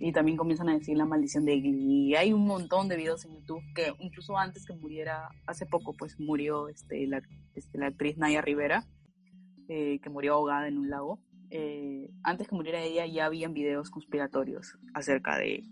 [0.00, 2.14] y también comienzan a decir la maldición de Glee.
[2.16, 6.18] Hay un montón de videos en YouTube que incluso antes que muriera, hace poco pues
[6.18, 7.22] murió este, la,
[7.54, 8.84] este, la actriz Naya Rivera,
[9.68, 11.20] eh, que murió ahogada en un lago.
[11.50, 15.62] Eh, antes que muriera ella ya habían videos conspiratorios acerca de,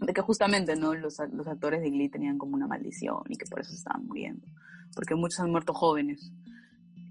[0.00, 3.46] de que justamente no los, los actores de Glee tenían como una maldición y que
[3.50, 4.46] por eso estaban muriendo.
[4.94, 6.32] Porque muchos han muerto jóvenes.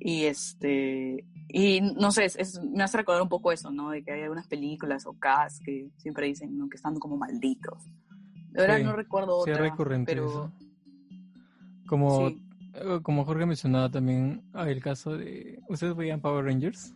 [0.10, 3.90] Y este y no sé, es, es- me hace recordar un poco eso, ¿no?
[3.90, 6.70] De que hay algunas películas o cast que siempre dicen ¿no?
[6.70, 7.84] que están como malditos.
[8.52, 10.52] De verdad Sí, no recuerdo Sí, otra, recurrente pero eso.
[11.88, 12.42] Como sí.
[12.76, 15.60] eh, como Jorge mencionaba también, hay el caso de...
[15.68, 16.94] ¿Ustedes veían Power Rangers?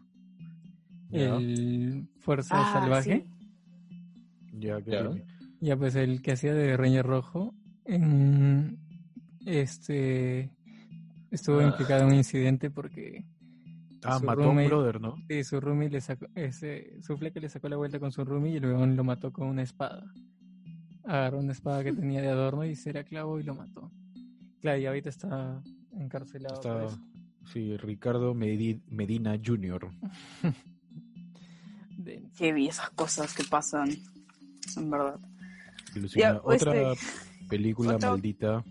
[1.11, 3.25] El Fuerza Ah, Salvaje.
[3.25, 4.57] sí.
[4.57, 5.11] Ya, Claro.
[5.11, 5.25] claro.
[5.59, 7.53] Ya pues el que hacía de Ranger Rojo
[7.83, 8.79] en
[9.45, 10.49] este
[11.31, 11.63] estuvo Ah.
[11.67, 13.25] implicado en un incidente porque
[14.03, 15.15] Ah, Su mató a un brother, ¿no?
[15.29, 18.55] sí, su roomie le sacó ese su fleca le sacó la vuelta con su roomie
[18.55, 20.11] y luego lo mató con una espada.
[21.03, 23.91] Agarró una espada que tenía de adorno y se la clavó y lo mató.
[24.59, 25.61] Claro, y ahorita está
[25.93, 26.99] encarcelado por Está, eso.
[27.53, 29.89] sí, Ricardo Medi- Medina Jr.
[32.37, 33.89] Qué vi esas cosas que pasan,
[34.77, 35.19] en verdad.
[36.15, 37.05] Ya, Otra este,
[37.47, 38.63] película otra- maldita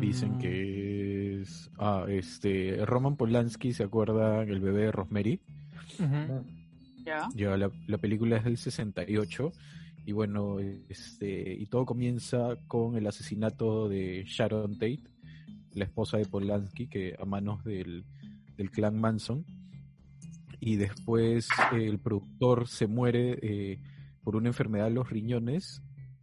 [0.00, 1.70] dicen Mm, que es...
[1.78, 2.84] Ah, este...
[2.84, 4.42] Roman Polanski, ¿se acuerda?
[4.42, 5.40] El bebé de Rosemary.
[5.98, 6.44] ujú.
[7.04, 7.28] Ya.
[7.34, 9.52] Ya, la, la película es del 68
[10.08, 10.56] y bueno,
[10.88, 15.02] este, y todo comienza con el asesinato de Sharon Tate,
[15.74, 18.06] la esposa de Polanski, que a manos del,
[18.56, 19.44] del clan Manson.
[20.60, 23.80] Y después eh, el productor se muere eh,
[24.24, 25.82] por una enfermedad de los riñones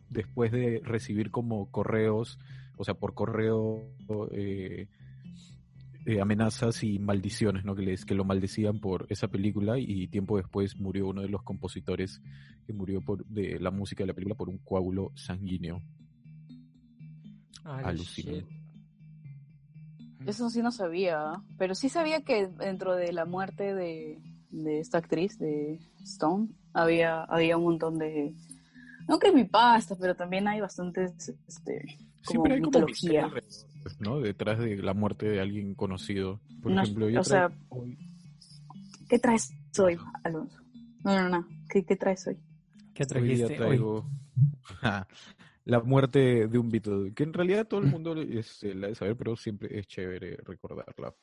[0.10, 2.40] después de recibir como correos,
[2.78, 3.84] o sea, por correo
[4.32, 4.88] eh,
[6.06, 7.76] eh, amenazas y maldiciones, ¿no?
[7.76, 11.44] Que, les, que lo maldecían por esa película y tiempo después murió uno de los
[11.44, 12.22] compositores
[12.66, 15.82] que murió por de la música de la película por un coágulo sanguíneo.
[17.96, 18.46] Shit.
[20.26, 24.98] Eso sí no sabía, pero sí sabía que dentro de la muerte de, de esta
[24.98, 28.34] actriz, de Stone, había, había un montón de...
[29.08, 31.34] No creepypasta, pero también hay bastantes...
[31.48, 33.26] Este, como Siempre hay como mitología.
[33.26, 33.54] alrededor,
[34.00, 34.20] ¿no?
[34.20, 36.42] Detrás de la muerte de alguien conocido.
[36.62, 37.98] Por No, ejemplo, yo o sea, hoy-
[39.08, 40.58] ¿Qué traes hoy, Alonso?
[41.04, 41.48] No, no, no.
[41.70, 42.38] ¿Qué, qué traes hoy?
[42.94, 43.58] ¿Qué hoy día trajiste hoy?
[43.58, 44.10] traigo
[45.66, 49.16] la muerte de un Beatle, que en realidad todo el mundo este, la debe saber,
[49.18, 51.14] pero siempre es chévere recordarla.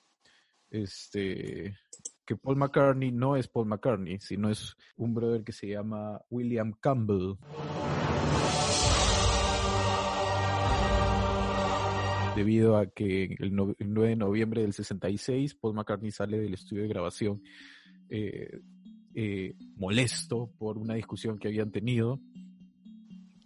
[0.71, 1.77] Este
[2.25, 6.73] que Paul McCartney no es Paul McCartney, sino es un brother que se llama William
[6.81, 7.35] Campbell.
[12.37, 16.55] Debido a que el, no- el 9 de noviembre del 66, Paul McCartney sale del
[16.55, 17.43] estudio de grabación
[18.09, 18.61] eh,
[19.15, 22.21] eh, molesto por una discusión que habían tenido,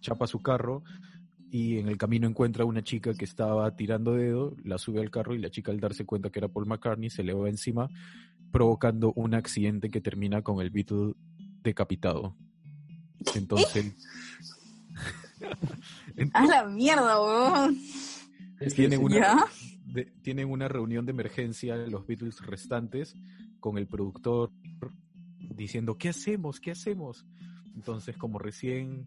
[0.00, 0.84] chapa su carro
[1.50, 5.10] y en el camino encuentra a una chica que estaba tirando dedo, la sube al
[5.10, 7.88] carro y la chica al darse cuenta que era Paul McCartney se le va encima,
[8.52, 11.14] provocando un accidente que termina con el Beatle
[11.62, 12.36] decapitado.
[13.34, 13.94] Entonces,
[16.32, 17.76] ¡A la mierda, weón!
[18.74, 19.44] Tienen una, ¿Ya?
[19.86, 23.14] de- tienen una reunión de emergencia los Beatles restantes
[23.60, 24.50] con el productor
[25.38, 26.60] diciendo, ¿qué hacemos?
[26.60, 27.26] ¿Qué hacemos?
[27.74, 29.06] Entonces, como recién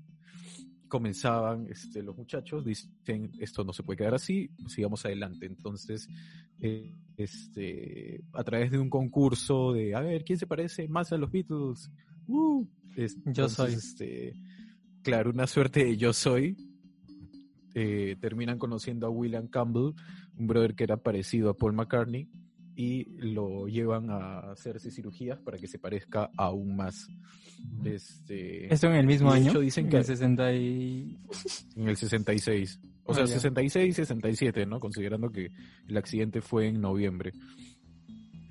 [0.88, 5.46] comenzaban este, los muchachos, dicen, esto no se puede quedar así, sigamos adelante.
[5.46, 6.08] Entonces,
[6.60, 11.18] eh, este, a través de un concurso de, a ver, ¿quién se parece más a
[11.18, 11.92] los Beatles?
[12.28, 13.74] Uh, es- Yo entonces, soy.
[13.74, 14.34] Este,
[15.04, 16.56] claro, una suerte de yo soy.
[17.76, 19.94] Eh, terminan conociendo a William Campbell,
[20.38, 22.28] un brother que era parecido a Paul McCartney,
[22.76, 27.08] y lo llevan a hacerse cirugías para que se parezca aún más.
[27.84, 29.50] Este, Esto en el mismo año.
[29.52, 31.18] hecho dicen en que- el 60 y...
[31.76, 32.80] en el 66.
[33.04, 33.34] O Ah, sea, ya.
[33.34, 34.80] 66 y 67, ¿no?
[34.80, 35.52] Considerando que
[35.88, 37.34] el accidente fue en noviembre.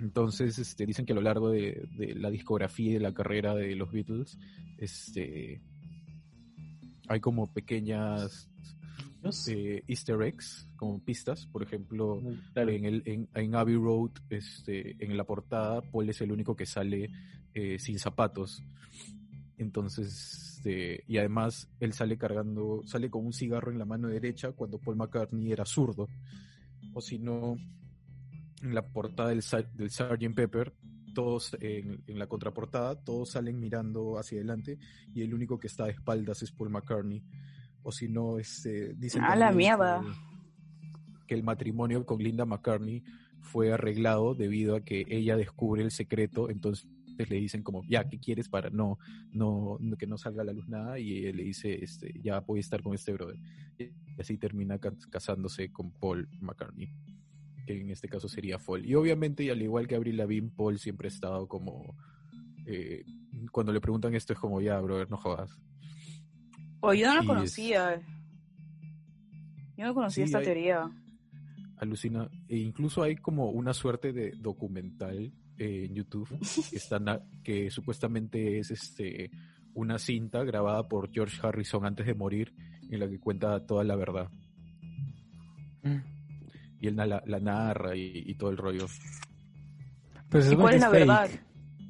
[0.00, 3.54] Entonces, este, dicen que a lo largo de, de la discografía y de la carrera
[3.54, 4.38] de los Beatles,
[4.76, 5.60] este,
[7.08, 8.48] hay como pequeñas
[9.48, 11.46] eh, easter eggs, como pistas.
[11.46, 12.20] Por ejemplo,
[12.52, 12.70] Claro.
[12.70, 16.66] en, el, en, en Abbey Road, este, en la portada, Paul es el único que
[16.66, 17.10] sale
[17.54, 18.62] eh, sin zapatos.
[19.56, 24.52] Entonces, este, y además él sale cargando, sale con un cigarro en la mano derecha
[24.52, 26.08] cuando Paul McCartney era zurdo.
[26.94, 27.56] O si no,
[28.62, 30.34] en la portada del Sgt.
[30.34, 30.72] Pepper,
[31.14, 34.78] todos en, en la contraportada, todos salen mirando hacia adelante
[35.14, 37.22] y el único que está de espaldas es Paul McCartney.
[37.82, 40.00] O si no, este, dicen ¡A la también mierda!
[40.02, 43.02] que- que el matrimonio con Linda McCartney
[43.40, 48.18] fue arreglado debido a que ella descubre el secreto, entonces le dicen como, ya, ¿qué
[48.18, 48.98] quieres para no,
[49.32, 50.98] no, que no salga a la luz nada?
[50.98, 53.38] Y él le dice, este, ya voy a estar con este brother.
[53.78, 56.90] Y así termina ca- casándose con Paul McCartney,
[57.66, 58.86] que en este caso sería Paul.
[58.86, 61.96] Y obviamente, y al igual que Avril Lavigne, Paul siempre ha estado como,
[62.66, 63.04] eh,
[63.52, 65.50] cuando le preguntan esto es como, ya, brother, no jodas.
[66.80, 68.00] O yo no es- conocía.
[69.76, 70.90] Yo no conocía Sí, esta hay- teoría.
[71.78, 72.28] Alucina.
[72.48, 76.28] E incluso hay como una suerte de documental eh, en YouTube
[76.70, 79.30] que, están a- que supuestamente es este
[79.74, 82.52] una cinta grabada por George Harrison antes de morir
[82.90, 84.28] en la que cuenta toda la verdad.
[85.82, 85.96] Mm.
[86.80, 88.86] y él la, la narra y, y todo el rollo.
[90.28, 91.30] Pues ¿Y es cuál es la fake, verdad?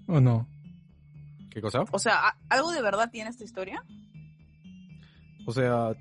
[0.07, 0.47] ¿O no?
[1.51, 1.85] ¿Qué cosa?
[1.91, 3.83] O sea, ¿a- ¿algo de verdad tiene esta historia?
[5.49, 5.97] O sea,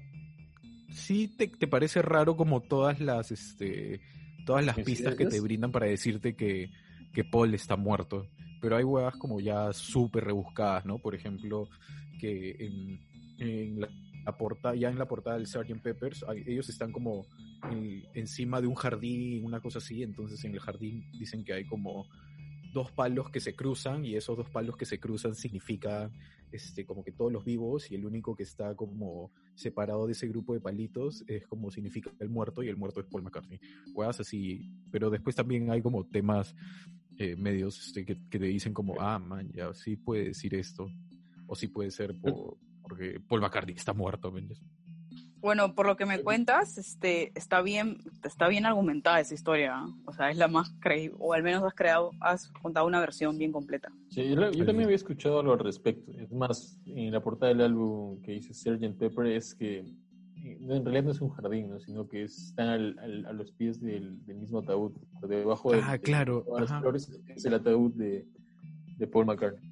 [0.92, 4.02] sí te, te parece raro como todas las, este,
[4.46, 6.70] todas las pistas que te brindan para decirte que,
[7.14, 8.28] que Paul está muerto.
[8.60, 10.98] Pero hay huevas como ya súper rebuscadas, ¿no?
[11.00, 11.70] Por ejemplo,
[12.20, 13.00] que en,
[13.40, 13.88] en la,
[14.26, 15.82] la portada, ya en la portada del Sgt.
[15.82, 17.26] Peppers, hay- ellos están como
[17.72, 21.64] en- encima de un jardín, una cosa así, entonces en el jardín dicen que hay
[21.66, 22.06] como
[22.78, 26.12] dos palos que se cruzan y esos dos palos que se cruzan significan
[26.52, 30.28] este, como que todos los vivos y el único que está como separado de ese
[30.28, 33.60] grupo de palitos es como significa el muerto y el muerto es Paul McCartney.
[34.08, 36.56] Así, pero después también hay como temas
[37.18, 40.88] eh, medios este, que, te dicen como, ah, man, ya sí puede decir esto,
[41.48, 44.32] o sí puede ser por- porque Paul McCartney está muerto.
[45.42, 49.82] Bueno, por lo que me cuentas, este, está bien, está bien argumentada esa historia.
[50.06, 53.38] O sea, es la más creíble, o al menos has creado, has contado una versión
[53.38, 53.92] bien completa.
[54.10, 56.12] Sí, yo, yo también había escuchado algo al respecto.
[56.20, 58.98] Es más, en la portada del álbum que dice Sgt.
[58.98, 61.80] Pepper es que eh, en realidad no es un jardín, ¿no?
[61.80, 64.94] sino que están al- al- a los pies del, del mismo ataúd.
[65.20, 66.82] Por debajo de, Ah, de claro, todas las ajá.
[66.82, 68.26] flores es el ataúd de,
[68.98, 69.72] de Paul McCartney.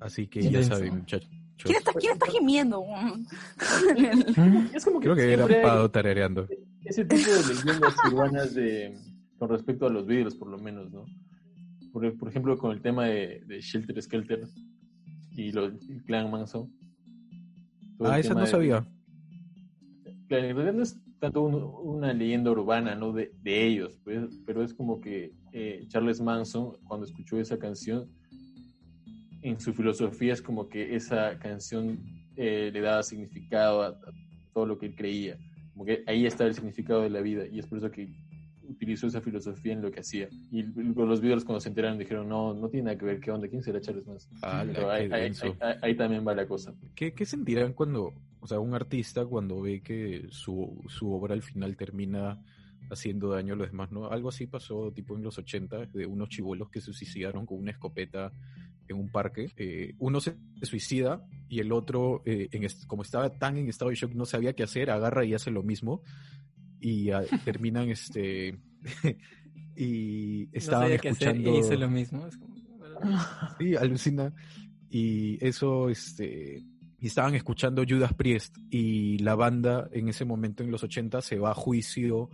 [0.00, 1.30] Así que Sí, ya saben, muchachos.
[1.62, 2.84] ¿Quién está, quién está gimiendo?
[4.74, 6.46] Es como que Creo que era Pado tarareando.
[6.84, 8.96] ese tipo de leyendas urbanas de,
[9.38, 11.04] con respecto a los Beatles, por lo menos, ¿no?
[11.92, 14.46] Por, por ejemplo, con el tema de, de Shelter Skelter
[15.32, 16.70] y los el clan Manson.
[18.00, 18.86] Ah, esa no de- sabía.
[20.28, 23.12] Claro, en realidad no es tanto un- una leyenda urbana, ¿no?
[23.12, 28.10] De, de ellos, pues, pero es como que eh, Charles Manson, cuando escuchó esa canción,
[29.48, 31.98] en su filosofía es como que esa canción
[32.36, 33.96] eh, le daba significado a, a
[34.52, 35.38] todo lo que él creía.
[35.72, 38.08] Como que ahí está el significado de la vida y es por eso que
[38.68, 40.28] utilizó esa filosofía en lo que hacía.
[40.50, 43.46] Y los Beatles cuando se enteraron dijeron, no, no tiene nada que ver, ¿qué onda?
[43.48, 44.32] ¿Quién será Charles Manson?
[44.42, 45.56] Ala, Pero ahí, qué ahí- denso.
[45.60, 46.74] ahí- ahí también va la cosa.
[46.94, 51.42] ¿Qué, qué sentirán cuando, o sea, un artista cuando ve que su, su obra al
[51.42, 52.42] final termina
[52.90, 54.08] haciendo daño a los demás, ¿no?
[54.10, 57.72] Algo así pasó tipo en los 80 de unos chivolos que se suicidaron con una
[57.72, 58.32] escopeta
[58.88, 59.50] en un parque.
[59.56, 63.96] Eh, uno se suicida y el otro, eh, en como estaba tan en estado de
[63.96, 66.02] shock, no sabía qué hacer, agarra y hace lo mismo
[66.80, 68.58] y ah, terminan este...
[69.76, 71.54] y estaban no escuchando...
[71.54, 72.26] y hice lo mismo.
[72.26, 72.56] Es como,
[73.58, 74.32] Sí, alucina.
[74.88, 76.64] Y eso, este,
[77.00, 81.38] y estaban escuchando Judas Priest y la banda en ese momento en los 80 se
[81.38, 82.30] va a juicio,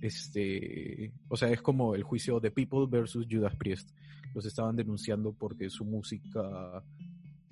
[0.00, 3.90] este, o sea, es como el juicio de People versus Judas Priest.
[4.34, 6.82] Los estaban denunciando porque su música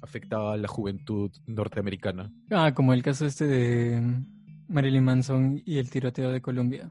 [0.01, 2.32] afectaba a la juventud norteamericana.
[2.51, 4.22] Ah, como el caso este de
[4.68, 6.90] Marilyn Manson y el tiroteo de Colombia.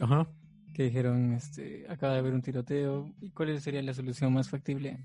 [0.00, 0.26] Ajá.
[0.72, 5.04] que dijeron, este, acaba de haber un tiroteo, ¿y cuál sería la solución más factible?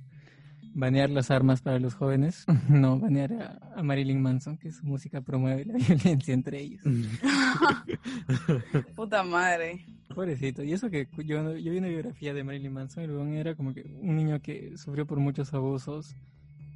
[0.77, 2.45] ¿Banear las armas para los jóvenes?
[2.69, 6.83] no, banear a, a Marilyn Manson, que su música promueve la violencia entre ellos.
[8.95, 9.83] Puta madre.
[10.13, 13.55] Pobrecito, y eso que yo, yo vi una biografía de Marilyn Manson, y luego era
[13.55, 16.15] como que un niño que sufrió por muchos abusos,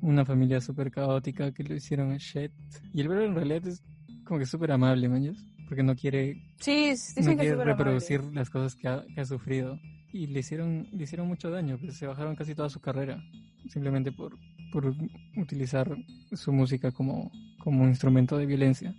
[0.01, 2.51] una familia súper caótica que lo hicieron shit,
[2.93, 3.83] y el verdad en realidad es
[4.23, 5.35] como que súper amable, man,
[5.67, 8.39] porque no quiere Sí, dicen no quiere reproducir amable.
[8.39, 9.79] las cosas que ha, que ha sufrido.
[10.13, 13.23] Y le hicieron, le hicieron mucho daño, pues se bajaron casi toda su carrera,
[13.71, 14.37] simplemente por,
[14.71, 14.93] por
[15.37, 15.95] utilizar
[16.33, 18.93] su música como, como instrumento de violencia.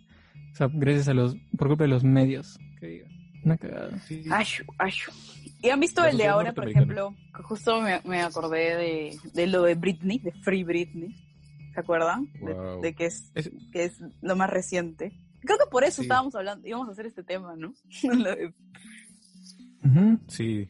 [0.52, 3.06] O sea, gracias a los, por culpa de los medios, que diga.
[3.44, 3.98] Una cagada.
[4.00, 4.22] Sí.
[4.30, 5.10] Ashu, ashu.
[5.62, 7.12] ¿Y han visto el de ahora, por ejemplo?
[7.42, 11.14] Justo me, me acordé de, de lo de Britney, de Free Britney.
[11.74, 12.28] ¿Se acuerdan?
[12.34, 12.80] De- Wow.
[12.80, 15.12] De, que, es, Es- que es lo más reciente.
[15.40, 16.02] Creo que por eso Sí.
[16.02, 17.72] estábamos hablando, íbamos a hacer este tema, ¿no?
[20.28, 20.68] Sí,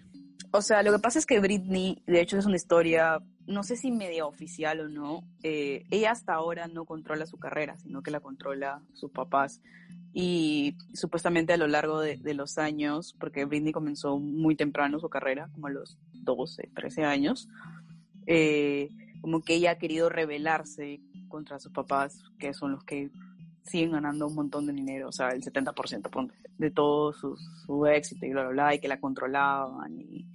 [0.50, 3.76] o sea, lo que pasa es que Britney, de hecho, es una historia, no sé
[3.76, 5.24] si media oficial o no.
[5.42, 9.60] eh, ella hasta ahora no controla su carrera, sino que la controla sus papás.
[10.12, 15.48] Y supuestamente a lo largo de, los años, porque Britney comenzó muy temprano su carrera,
[15.52, 17.48] como a los 12, 13 años,
[18.26, 18.90] eh,
[19.20, 23.10] como que ella ha querido rebelarse contra sus papás, que son los que
[23.62, 27.86] siguen ganando un montón de dinero, o sea, el 70% ponte, de todo su, su
[27.86, 30.26] éxito y bla, bla, bla, y que la controlaban y,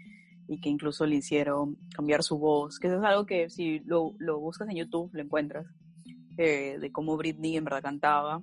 [0.48, 4.14] y que incluso le hicieron cambiar su voz, que eso es algo que si lo,
[4.18, 5.66] lo buscas en YouTube lo encuentras,
[6.38, 8.42] eh, de cómo Britney en verdad cantaba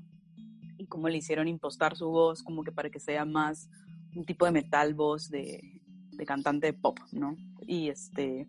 [0.79, 3.69] y cómo le hicieron impostar su voz como que para que sea más
[4.15, 5.81] un tipo de metal voz de,
[6.11, 7.37] de cantante pop, ¿no?
[7.67, 8.49] Y este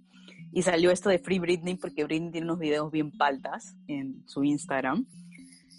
[0.51, 4.43] y salió esto de Free Britney porque Britney tiene unos videos bien paltas en su
[4.43, 5.05] Instagram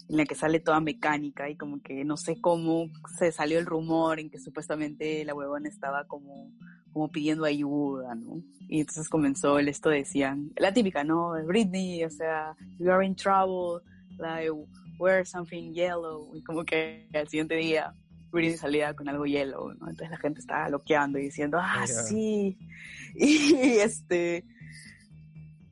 [0.09, 3.65] en la que sale toda mecánica y como que no sé cómo se salió el
[3.65, 6.51] rumor en que supuestamente la huevona estaba como,
[6.97, 8.41] como pidiendo ayuda, ¿no?
[8.67, 11.33] Y entonces comenzó el esto decían, la típica, ¿no?
[11.45, 13.83] Britney, o sea, you are in trouble,
[14.17, 14.49] like,
[14.97, 17.93] wear something yellow, y como que al siguiente día
[18.31, 19.89] Britney salía con algo yellow, ¿no?
[19.89, 21.93] Entonces la gente estaba loqueando y diciendo, ah, Ya.
[21.93, 22.57] sí,
[23.15, 24.43] y este,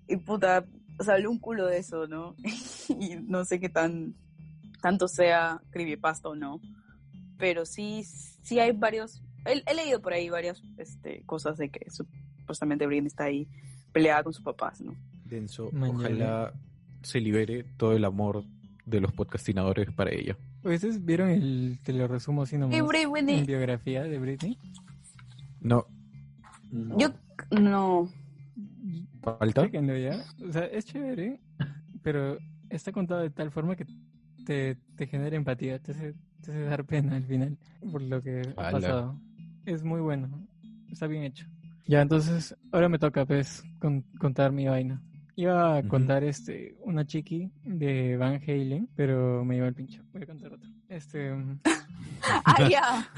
[0.07, 0.63] y puta,
[0.99, 2.35] salió un culo de eso, ¿no?
[2.99, 4.13] y no sé qué tan,
[4.79, 6.61] tanto sea creepypasta o no,
[7.39, 8.03] pero sí,
[8.43, 13.07] sí hay varios, he, he leído por ahí varias este, cosas de que supuestamente Britney
[13.07, 13.47] está ahí
[13.91, 14.95] peleada con sus papás, ¿no?
[15.25, 15.69] Denso.
[15.71, 15.97] Mañana.
[15.99, 16.53] Ojalá
[17.01, 18.43] se libere todo el amor
[18.85, 20.37] de los podcastinadores para ella.
[20.63, 24.57] ¿Ustedes vieron el, te lo resumo así nomás, Y Britney, en biografía de Britney?
[25.61, 25.85] No,
[26.71, 26.97] No.
[26.97, 27.09] yo,
[27.51, 28.09] no,
[29.21, 29.63] falta.
[29.63, 30.23] Chéquenlo ya.
[30.47, 31.39] O sea, es chévere,
[32.03, 32.37] pero
[32.69, 33.85] está contado de tal forma que
[34.45, 37.57] te, te genera empatía, te hace, te hace dar pena al final
[37.91, 38.71] por lo que ha Ala.
[38.71, 39.19] pasado.
[39.65, 40.29] Es muy bueno,
[40.91, 41.45] está bien hecho.
[41.87, 45.01] Ya, entonces, ahora me toca, pues, con- contar mi vaina.
[45.35, 50.01] Iba a contar este una chiqui de Van Halen, pero me llevó el pincho.
[50.13, 50.69] Voy a contar otro.
[50.87, 51.59] Este, mm,
[52.45, 53.09] ah, ya,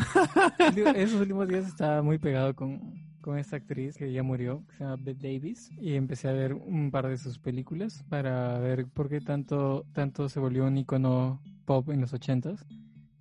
[0.95, 4.83] Esos últimos días estaba muy pegado con, con esta actriz que ya murió, que se
[4.83, 9.09] llama Bette Davis, y empecé a ver un par de sus películas para ver por
[9.09, 12.65] qué tanto, tanto se volvió un icono pop en los ochentas.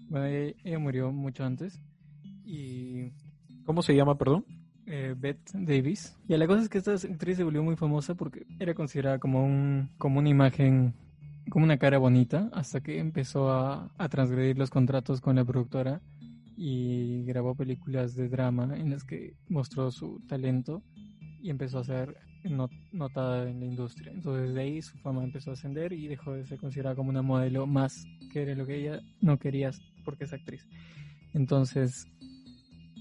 [0.08, 1.82] Bueno, ella, ella murió mucho antes,
[2.46, 3.12] y
[3.64, 4.44] ¿Cómo se llama, perdón?
[4.86, 6.16] eh, Bette Davis.
[6.28, 9.44] Y la cosa es que esta actriz se volvió muy famosa porque era considerada como
[9.44, 10.94] un como una imagen,
[11.50, 16.00] como una cara bonita, hasta que empezó a, a transgredir los contratos con la productora
[16.56, 20.82] y grabó películas de drama en las que mostró su talento
[21.42, 24.12] y empezó a ser no- notada en la industria.
[24.12, 27.22] Entonces de ahí su fama empezó a ascender y dejó de ser considerada como una
[27.22, 29.72] modelo más, que era lo que ella no quería
[30.04, 30.64] porque es actriz.
[31.34, 32.06] Entonces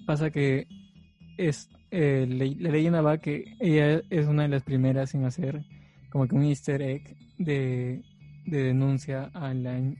[0.05, 0.67] pasa que
[1.37, 5.63] es eh, le- la leyenda va que ella es una de las primeras en hacer
[6.09, 8.03] como que un easter egg de,
[8.45, 9.97] de denuncia a la, in-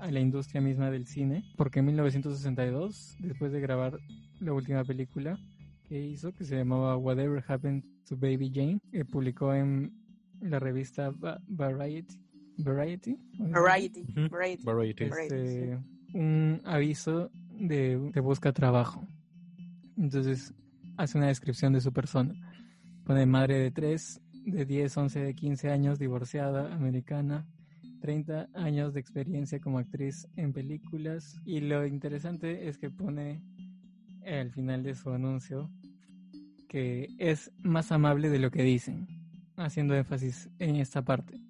[0.00, 3.98] a la industria misma del cine, porque en 1962, después de grabar
[4.40, 5.38] la última película
[5.88, 9.92] que hizo, que se llamaba Whatever Happened to Baby Jane, eh, publicó en
[10.40, 12.14] la revista Va- Variety,
[12.58, 14.04] Variety, Variety.
[14.28, 14.64] Variety.
[14.64, 14.64] Variety.
[14.64, 15.78] Variety, este,
[16.14, 19.06] un aviso de, de busca trabajo.
[19.96, 20.54] Entonces
[20.96, 22.34] hace una descripción de su persona.
[23.04, 27.46] Pone madre de 3, de 10, 11, de 15 años, divorciada, americana,
[28.00, 31.40] 30 años de experiencia como actriz en películas.
[31.44, 33.42] Y lo interesante es que pone
[34.26, 35.70] al final de su anuncio
[36.68, 39.06] que es más amable de lo que dicen,
[39.56, 41.40] haciendo énfasis en esta parte.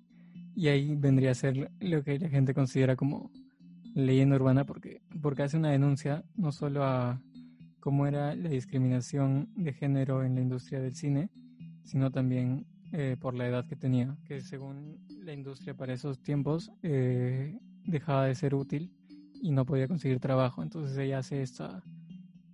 [0.54, 3.30] Y ahí vendría a ser lo que la gente considera como
[3.94, 7.22] leyenda urbana porque, porque hace una denuncia no solo a
[7.84, 11.28] cómo era la discriminación de género en la industria del cine,
[11.82, 16.72] sino también eh, por la edad que tenía, que según la industria para esos tiempos
[16.82, 17.54] eh,
[17.84, 18.90] dejaba de ser útil
[19.34, 20.62] y no podía conseguir trabajo.
[20.62, 21.82] Entonces ella hace esta,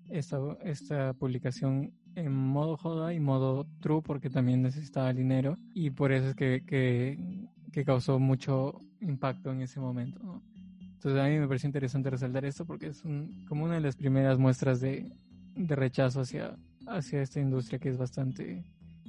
[0.09, 6.11] esta, esta publicación en modo joda y modo true porque también necesitaba dinero y por
[6.11, 10.43] eso es que, que, causó mucho impacto en ese momento.
[11.01, 13.96] Entonces a mí me pareció interesante resaltar esto porque es un- como una de las
[13.96, 15.11] primeras muestras de,
[15.57, 18.62] de rechazo hacia, hacia esta industria que es bastante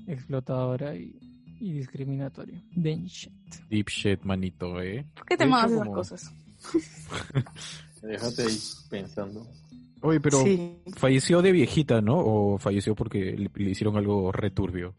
[0.07, 1.19] explotadora y,
[1.59, 2.63] y discriminatoria.
[2.81, 3.33] Then shit.
[3.69, 5.05] Deep shit, manito, ¿eh?
[5.15, 6.33] ¿Por qué te mandas esas como- cosas?
[8.01, 8.57] Déjate ahí
[8.89, 9.47] pensando.
[10.01, 10.77] Oye, pero Sí.
[10.95, 12.17] falleció de viejita, ¿no?
[12.17, 14.95] O falleció porque le, le hicieron algo returbio.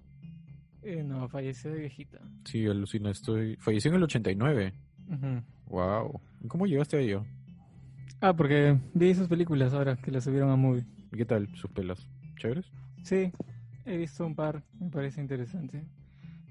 [0.83, 2.21] Eh, no, falleció de viejita.
[2.45, 3.57] Sí, alucina, estoy...
[3.57, 4.73] Falleció en el 89.
[5.09, 5.43] Ujú.
[5.67, 6.21] Wow.
[6.49, 7.25] ¿Cómo llegaste a ello?
[8.21, 10.85] Ah, porque vi sus películas ahora que las subieron a movie.
[11.13, 12.07] ¿Y qué tal sus pelas?
[12.37, 12.71] ¿Chéveres?
[13.03, 13.33] Sí,
[13.85, 15.83] he visto un par, me parece interesante.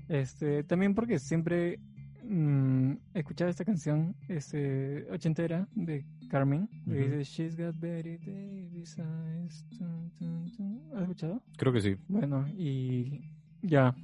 [0.09, 1.79] Este, también porque siempre
[2.23, 7.17] mm, he escuchado esta canción este, ochentera de Carmen, que Ujú.
[7.17, 10.81] dice She's got tun, tun, tun".
[10.93, 11.41] ¿Has escuchado?
[11.57, 11.95] Creo que sí.
[12.09, 13.21] Bueno, y
[13.61, 13.95] ya,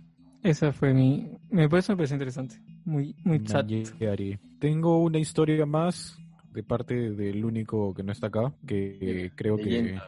[0.50, 1.30] esa fue mi...
[1.50, 3.40] Me parece, me parece interesante, muy, muy.
[3.40, 4.40] Nayari.
[4.60, 6.18] Tengo una historia más
[6.54, 10.00] de parte del único que no está acá, que creo que,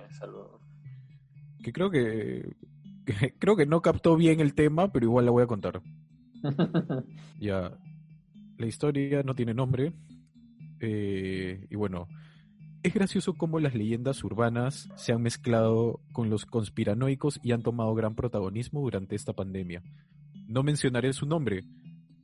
[1.64, 2.56] que creo que,
[3.06, 5.82] que creo que no captó bien el tema, pero igual la voy a contar.
[7.40, 7.72] Ya,
[8.58, 9.94] la historia no tiene nombre.
[10.82, 12.08] eh, y bueno,
[12.84, 17.94] es gracioso cómo las leyendas urbanas se han mezclado con los conspiranoicos y han tomado
[17.94, 19.84] gran protagonismo durante esta pandemia.
[20.50, 21.64] No mencionaré su nombre,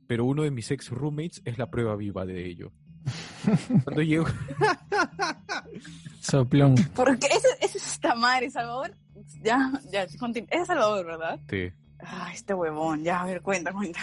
[0.08, 2.72] pero uno de mis ex roommates es la prueba viva de ello.
[3.84, 4.26] Cuando llegó,
[6.20, 6.74] Soplón.
[6.96, 8.96] Porque ese, ese es esta madre, Salvador.
[9.44, 11.40] Ya, ya, es Salvador, ¿verdad?
[11.48, 11.70] Sí.
[12.00, 13.04] Ah, este huevón.
[13.04, 14.00] Ya, a ver, cuenta, cuenta.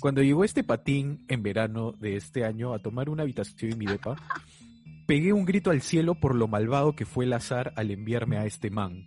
[0.00, 3.84] Cuando llegó este patín en verano de este año a tomar una habitación en mi
[3.84, 4.16] depa,
[5.06, 8.46] pegué un grito al cielo por lo malvado que fue el azar al enviarme a
[8.46, 9.06] este man.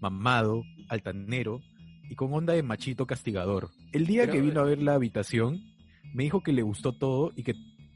[0.00, 1.60] Mamado, altanero
[2.08, 3.70] y con onda de machito castigador.
[3.92, 5.62] El día Pero- que vino a ver la habitación,
[6.14, 7.54] me dijo que le gustó todo y que,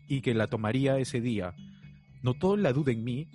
[0.09, 1.55] y que la tomaría ese día.
[2.23, 3.29] Notó la duda en mí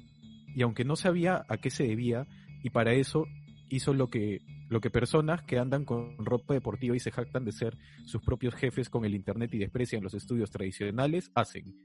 [0.55, 2.28] y aunque no sabía a qué se debía,
[2.63, 3.26] y para eso
[3.69, 7.51] hizo lo que, lo que personas que andan con ropa deportiva y se jactan de
[7.51, 11.76] ser sus propios jefes con el Internet y desprecian los estudios tradicionales, hacen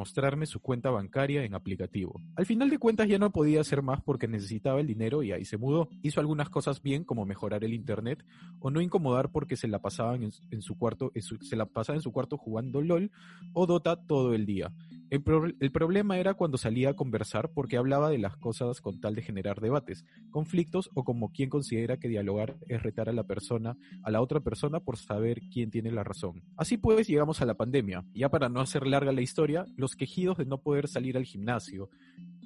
[0.00, 2.22] mostrarme su cuenta bancaria en aplicativo.
[2.34, 5.44] Al final de cuentas ya no podía hacer más porque necesitaba el dinero y ahí
[5.44, 5.90] se mudó.
[6.00, 8.24] Hizo algunas cosas bien como mejorar el internet
[8.60, 12.12] o no incomodar porque se la pasaban en, su cuarto, se la pasaba en su
[12.12, 13.10] cuarto jugando LOL
[13.52, 14.72] o Dota todo el día.
[15.10, 15.22] El,
[15.58, 19.22] el problema era cuando salía a conversar porque hablaba de las cosas con tal de
[19.22, 24.10] generar debates, conflictos o como quien considera que dialogar es retar a la persona, a
[24.10, 26.44] la otra persona por saber quién tiene la razón.
[26.56, 28.04] Así pues llegamos a la pandemia.
[28.14, 31.90] Ya para no hacer larga la historia, los quejidos de no poder salir al gimnasio,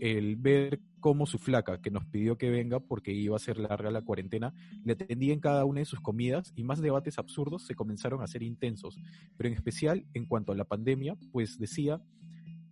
[0.00, 3.90] el ver cómo su flaca, que nos pidió que venga porque iba a ser larga
[3.90, 4.54] la cuarentena,
[4.84, 8.26] le atendía en cada una de sus comidas y más debates absurdos se comenzaron a
[8.26, 8.98] ser intensos,
[9.36, 12.00] pero en especial en cuanto a la pandemia, pues decía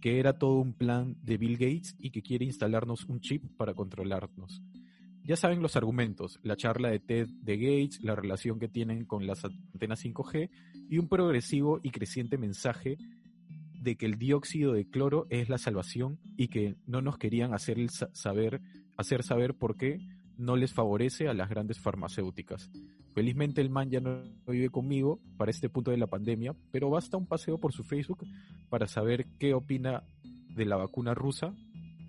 [0.03, 3.73] que era todo un plan de Bill Gates y que quiere instalarnos un chip para
[3.73, 4.61] controlarnos.
[5.25, 9.29] Ya saben los argumentos, la charla de TED de Gates, la relación que tienen con
[9.29, 10.51] las antenas 5G
[10.91, 12.99] y un progresivo y creciente mensaje
[13.81, 17.79] de que el dióxido de cloro es la salvación y que no nos querían hacer
[17.89, 18.61] saber,
[18.97, 20.01] hacer saber por qué
[20.37, 22.71] no les favorece a las grandes farmacéuticas.
[23.15, 27.17] Felizmente el man ya no vive conmigo para este punto de la pandemia, pero basta
[27.17, 28.25] un paseo por su Facebook
[28.71, 31.55] para saber qué opina de la vacuna rusa.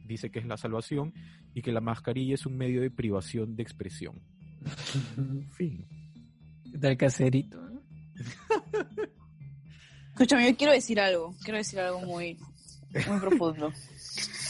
[0.07, 1.13] Dice que es la salvación
[1.53, 4.21] y que la mascarilla es un medio de privación de expresión.
[5.51, 5.85] Fin.
[6.71, 7.61] ¿Qué tal caserito?
[7.61, 7.81] no?
[10.13, 11.33] Escúchame, yo quiero decir algo.
[11.43, 12.37] Quiero decir algo muy,
[13.09, 13.71] muy profundo.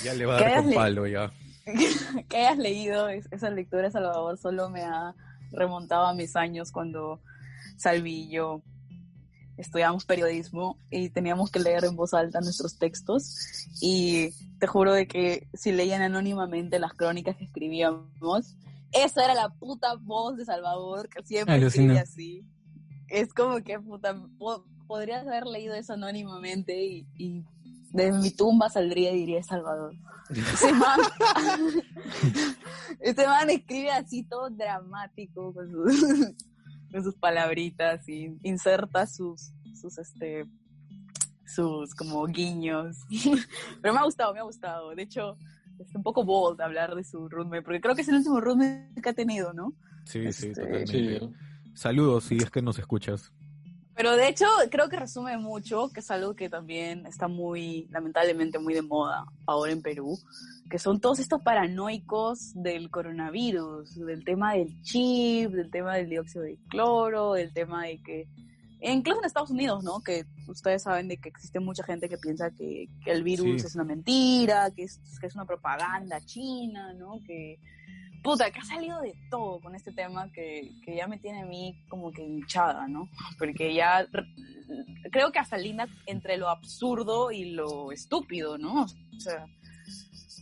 [0.04, 1.32] Ya le va a ¿Qué dar con palo ya.
[2.30, 5.16] que hayas leído es- esa lectura de Salvador solo me ha
[5.54, 7.22] remontado a mis años cuando
[7.78, 8.62] Salvi y yo
[9.58, 15.08] estudiábamos periodismo y teníamos que leer en voz alta nuestros textos y te juro de
[15.08, 18.56] que si leían anónimamente las crónicas que escribíamos,
[18.91, 22.45] esa era la puta voz de Salvador que siempre escribe así.
[23.08, 27.43] Es como que puta, po- podrías haber leído eso anónimamente y, y
[27.93, 29.95] de mi tumba saldría y diría Salvador.
[30.29, 30.99] Ese man,
[32.99, 36.01] ese man escribe así todo dramático con sus,
[36.91, 40.45] con sus palabritas y inserta sus, sus este,
[41.45, 42.97] sus como guiños.
[43.81, 44.95] Pero me ha gustado, me ha gustado.
[44.95, 45.37] De hecho,
[45.77, 49.01] es un poco bold hablar de su roommate, porque creo que es el último roommate
[49.03, 49.73] que ha tenido, ¿no?
[50.05, 51.19] Sí, sí, Este, totalmente.
[51.19, 51.29] Sí,
[51.75, 53.31] Saludos si es que nos escuchas.
[53.95, 58.57] Pero de hecho, creo que resume mucho, que es algo que también está muy, lamentablemente,
[58.57, 60.17] muy de moda ahora en Perú,
[60.69, 66.43] que son todos estos paranoicos del coronavirus, del tema del chip, del tema del dióxido
[66.43, 68.27] de cloro, del tema de que,
[68.81, 70.01] incluso en Estados Unidos, ¿no?
[70.01, 73.67] Que ustedes saben de que existe mucha gente que piensa que, que el virus Sí.
[73.67, 77.19] es una mentira, que es, que es una propaganda china, ¿no?
[77.27, 77.59] Que,
[78.24, 81.45] puta, que ha salido de todo con este tema que, que ya me tiene a
[81.45, 83.09] mí como que hinchada, ¿no?
[83.38, 84.07] Porque ya
[85.11, 88.84] creo que hasta linda entre lo absurdo y lo estúpido, ¿no?
[88.84, 89.45] O sea,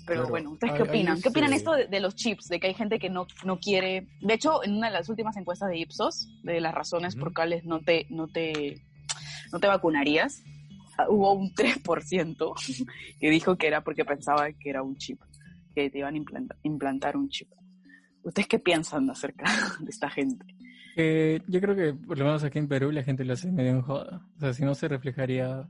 [0.06, 1.22] pero Claro, bueno, ¿ustedes qué hay opinan?
[1.22, 2.48] ¿Qué opinan este- esto de, de los chips?
[2.48, 4.08] De que hay gente que no, no quiere...
[4.22, 7.36] De hecho, en una de las últimas encuestas de Ipsos, de las razones por Ujú.
[7.36, 8.82] cuales no te, no te,
[9.52, 10.44] no te vacunarías,
[11.08, 12.54] hubo un 3%
[13.20, 15.20] que dijo que era porque pensaba que era un chip,
[15.76, 17.50] que te iban a implanta- implantar un chip.
[18.24, 19.46] ¿Ustedes qué piensan acerca
[19.80, 20.46] de esta gente?
[20.96, 23.72] Eh, yo creo que por lo menos aquí en Perú la gente lo hace medio
[23.72, 24.28] en joda.
[24.38, 25.68] O sea, si no se reflejaría,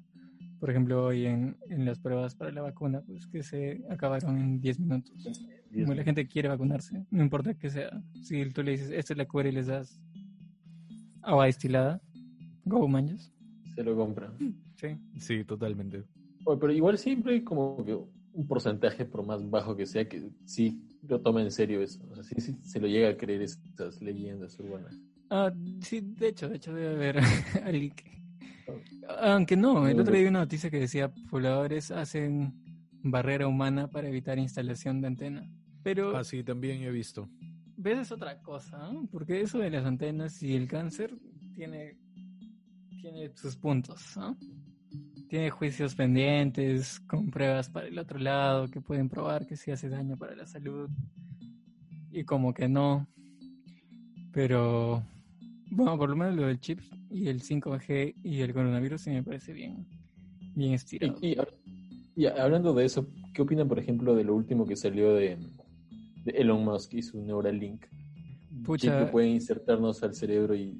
[0.59, 4.59] por ejemplo, hoy en, en las pruebas para la vacuna, pues que se acabaron en
[4.59, 5.47] 10 minutos.
[5.73, 7.89] Como la gente quiere vacunarse, no importa que sea.
[8.23, 10.01] Si tú le dices, esta es la cura y les das
[11.21, 12.01] agua destilada,
[12.65, 13.31] go manjas.
[13.75, 14.33] se lo compra.
[14.75, 14.97] Sí.
[15.17, 16.03] Sí, totalmente.
[16.45, 17.93] Oye, pero igual siempre hay como que
[18.33, 21.99] un porcentaje, por más bajo que sea, que sí lo toma en serio eso.
[22.09, 24.95] O sea, sí, sí se lo llega a creer esas leyendas urbanas.
[25.29, 27.17] Ah, sí, de hecho, de hecho debe haber
[27.63, 28.21] alguien que...
[29.19, 32.53] Aunque no, el otro día vi una noticia que decía pobladores hacen
[33.03, 35.49] barrera humana para evitar instalación de antena.
[35.83, 37.27] Pero Ah, sí, también he visto.
[37.75, 39.07] ves es otra cosa, ¿no?
[39.11, 41.17] Porque eso de las antenas y el cáncer
[41.55, 41.97] tiene,
[43.01, 44.37] tiene sus puntos, ¿no?
[45.31, 49.87] Tiene juicios pendientes con pruebas para el otro lado que pueden probar que sí hace
[49.87, 50.89] daño para la salud
[52.11, 53.07] y como que no.
[54.33, 55.01] Pero
[55.69, 59.23] bueno, por lo menos lo del chip y el 5G y el coronavirus sí me
[59.23, 59.87] parece bien,
[60.53, 61.17] bien estirado.
[61.21, 61.37] Y, y-
[62.13, 65.37] y hablando de eso, ¿qué opinan, por ejemplo, de lo último que salió de,
[66.25, 67.85] de Elon Musk y su Neuralink?
[68.65, 68.99] Pucha.
[68.99, 70.77] Que puede insertarnos al cerebro y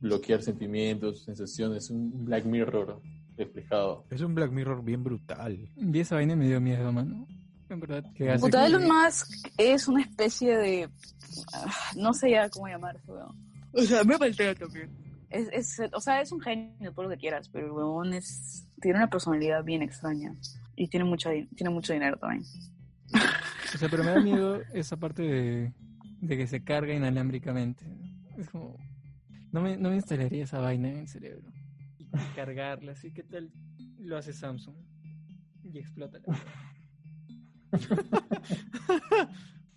[0.00, 3.00] bloquear sentimientos, sensaciones, un Black Mirror
[3.36, 4.06] reflejado.
[4.10, 5.70] Es un Black Mirror bien brutal.
[5.76, 7.26] Vi esa vaina y me dio miedo, mano.
[7.68, 9.28] En verdad, que hace Puta, que- Elon Musk
[9.58, 10.88] es una especie de.
[11.54, 13.36] ah, No sé ya cómo llamarse, weón.
[13.72, 14.90] O sea, me paltea también.
[15.30, 15.48] Es,
[15.80, 18.98] es, o sea, es un genio, todo lo que quieras, pero el weón es, tiene
[18.98, 20.32] una personalidad bien extraña.
[20.76, 22.44] Y tiene, mucha, di- tiene mucho dinero también.
[23.74, 25.72] O sea, pero me da miedo esa parte de,
[26.20, 27.84] de que se carga inalámbricamente.
[28.36, 28.76] Es como...
[29.52, 31.48] No me, no me instalaría esa vaina en el cerebro.
[32.34, 33.50] Cargarla, así que tal
[33.98, 34.74] lo hace Samsung.
[35.72, 36.38] Y explota la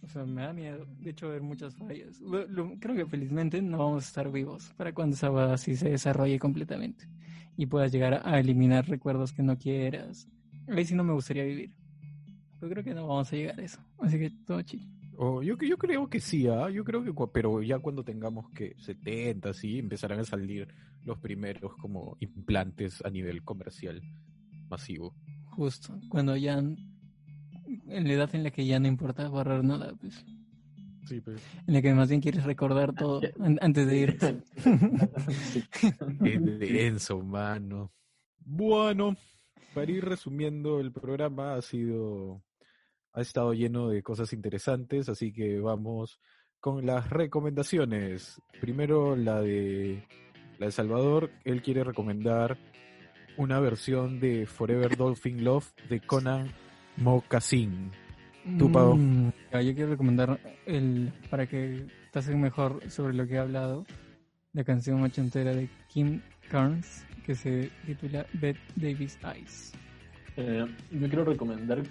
[0.04, 0.86] O sea, me da miedo.
[1.00, 2.22] De hecho, ver muchas fallas.
[2.22, 5.76] Lo- lo- creo que felizmente no vamos a estar vivos para cuando esa vaina así
[5.76, 7.10] se desarrolle completamente.
[7.58, 10.30] Y puedas llegar a eliminar recuerdos que no quieras.
[10.70, 11.74] Ahí sí no me gustaría vivir.
[12.62, 13.80] Yo creo que no vamos a llegar a eso.
[14.00, 14.86] Así que todo chido.
[15.18, 16.70] O yo, yo creo que sí, ¿ah?
[16.70, 20.68] yo creo que, pero ya cuando tengamos que 70, sí, empezarán a salir
[21.08, 24.01] los primeros como implantes a nivel comercial
[24.70, 25.16] masivo.
[25.55, 25.97] Justo.
[26.10, 26.58] Cuando ya.
[26.60, 26.78] En
[28.08, 30.24] la edad en la que ya no importa borrar nada, pues.
[31.05, 31.41] Sí, pues.
[31.66, 34.43] En la que más bien quieres recordar todo an- antes de irte.
[36.24, 37.91] Qué denso, mano.
[38.45, 39.16] Bueno,
[39.74, 42.43] para ir resumiendo el programa, ha sido.
[43.14, 46.20] Ha estado lleno de cosas interesantes, así que vamos
[46.60, 48.39] con las recomendaciones.
[48.62, 50.03] Primero la de
[50.60, 52.58] la de Salvador, él quiere recomendar
[53.38, 56.51] una versión de Forever Dolphin Love de Conan
[56.97, 57.91] Moccasin.
[58.58, 58.95] Tú, Pau.
[58.95, 63.39] Mm, ya, yo quiero recomendar el para que te hacen mejor sobre lo que he
[63.39, 63.86] hablado,
[64.53, 69.74] la canción ochentera de Kim Carnes que se titula Bette Davis Eyes.
[70.38, 71.84] Eh, yo quiero recomendar,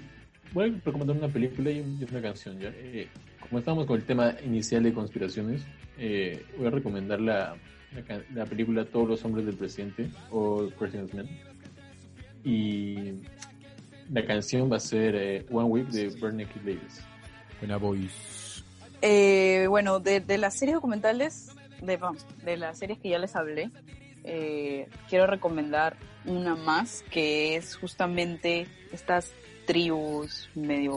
[0.55, 2.59] voy a recomendar una película y una canción.
[2.59, 2.71] ¿ya?
[2.71, 3.09] Eh,
[3.41, 5.67] como estábamos con el tema inicial de conspiraciones,
[5.99, 7.55] eh, voy a recomendar la,
[8.35, 11.29] la, película Todos los hombres del presidente o President's Men.
[12.45, 13.15] Y
[14.11, 17.03] la canción va a ser eh, One Week de Bernie Davis.
[17.61, 18.63] Buena voice.
[19.03, 21.51] Eh, bueno, de, de las series documentales,
[21.83, 23.71] de, vamos, de las series que ya les hablé,
[24.25, 29.33] eh, quiero recomendar una más que es justamente estas
[29.67, 30.97] tribus medio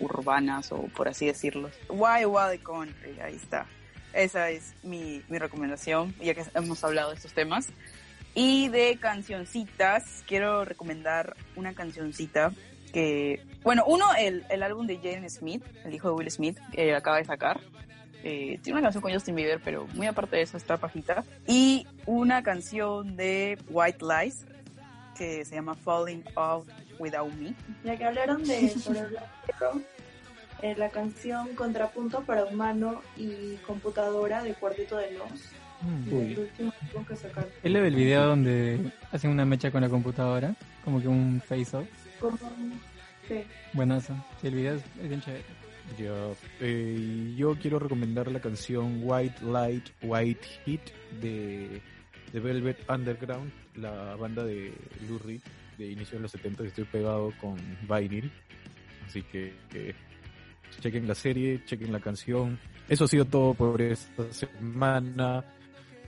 [0.00, 1.70] urbanas o por así decirlo.
[1.88, 3.66] Wild Wild Country, ahí está.
[4.16, 7.68] Esa es mi, mi recomendación, ya que hemos hablado de estos temas.
[8.34, 12.52] Y de cancioncitas, quiero recomendar una cancioncita
[12.92, 16.94] que, bueno, uno, el, el álbum de Jaden Smith, el hijo de Will Smith, que
[16.94, 17.60] acaba de sacar.
[18.24, 21.22] Eh, tiene una canción con Justin Bieber, pero muy aparte de eso está pajita.
[21.46, 24.46] Y una canción de White Lies,
[25.16, 27.54] que se llama Falling Out Without Me.
[27.84, 28.72] Ya que hablaron de
[30.62, 35.52] eh, la canción Contrapunto para Humano y Computadora de Cuarteto de Nos,
[35.82, 36.08] Mm.
[36.10, 36.50] El
[37.06, 37.50] que sacaron.
[37.62, 40.54] Es del video donde hacen una mecha con la computadora,
[40.84, 41.86] como que un face-off.
[43.28, 43.42] Sí.
[43.72, 44.14] Buenazo.
[44.40, 45.44] Sí, el video es, es bien chévere.
[45.98, 46.12] Ya,
[46.60, 50.80] eh, yo quiero recomendar la canción White Light, White Heat
[51.20, 51.80] de,
[52.32, 54.72] de Velvet Underground, la banda de
[55.08, 55.42] Lou Reed
[55.78, 56.64] de inicio de los 70.
[56.64, 57.56] Estoy pegado con
[57.88, 58.32] Vinyl,
[59.06, 59.94] así que, que
[60.80, 62.58] chequen la serie, chequen la canción.
[62.88, 65.44] Eso ha sido todo por esta semana.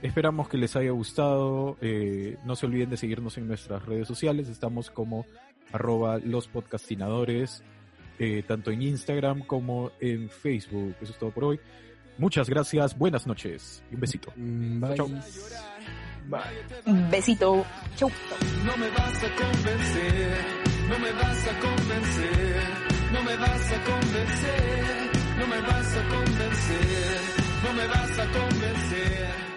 [0.01, 1.77] Esperamos que les haya gustado.
[1.81, 4.47] Eh, no se olviden de seguirnos en nuestras redes sociales.
[4.47, 5.25] Estamos como
[5.71, 7.63] arroba los podcastinadores
[8.19, 10.95] eh, tanto en Instagram como en Facebook.
[11.01, 11.59] Eso es todo por hoy.
[12.17, 14.33] Muchas gracias, buenas noches y un besito.
[14.35, 14.95] Mm, Bye.
[14.95, 15.09] Chau.
[17.09, 17.65] Besito.
[17.95, 18.11] Chau.
[18.65, 20.45] No me vas a convencer,
[20.89, 22.61] no me vas a convencer,
[23.11, 27.21] no me vas a convencer, no me vas a convencer,
[27.63, 29.48] no me vas a convencer.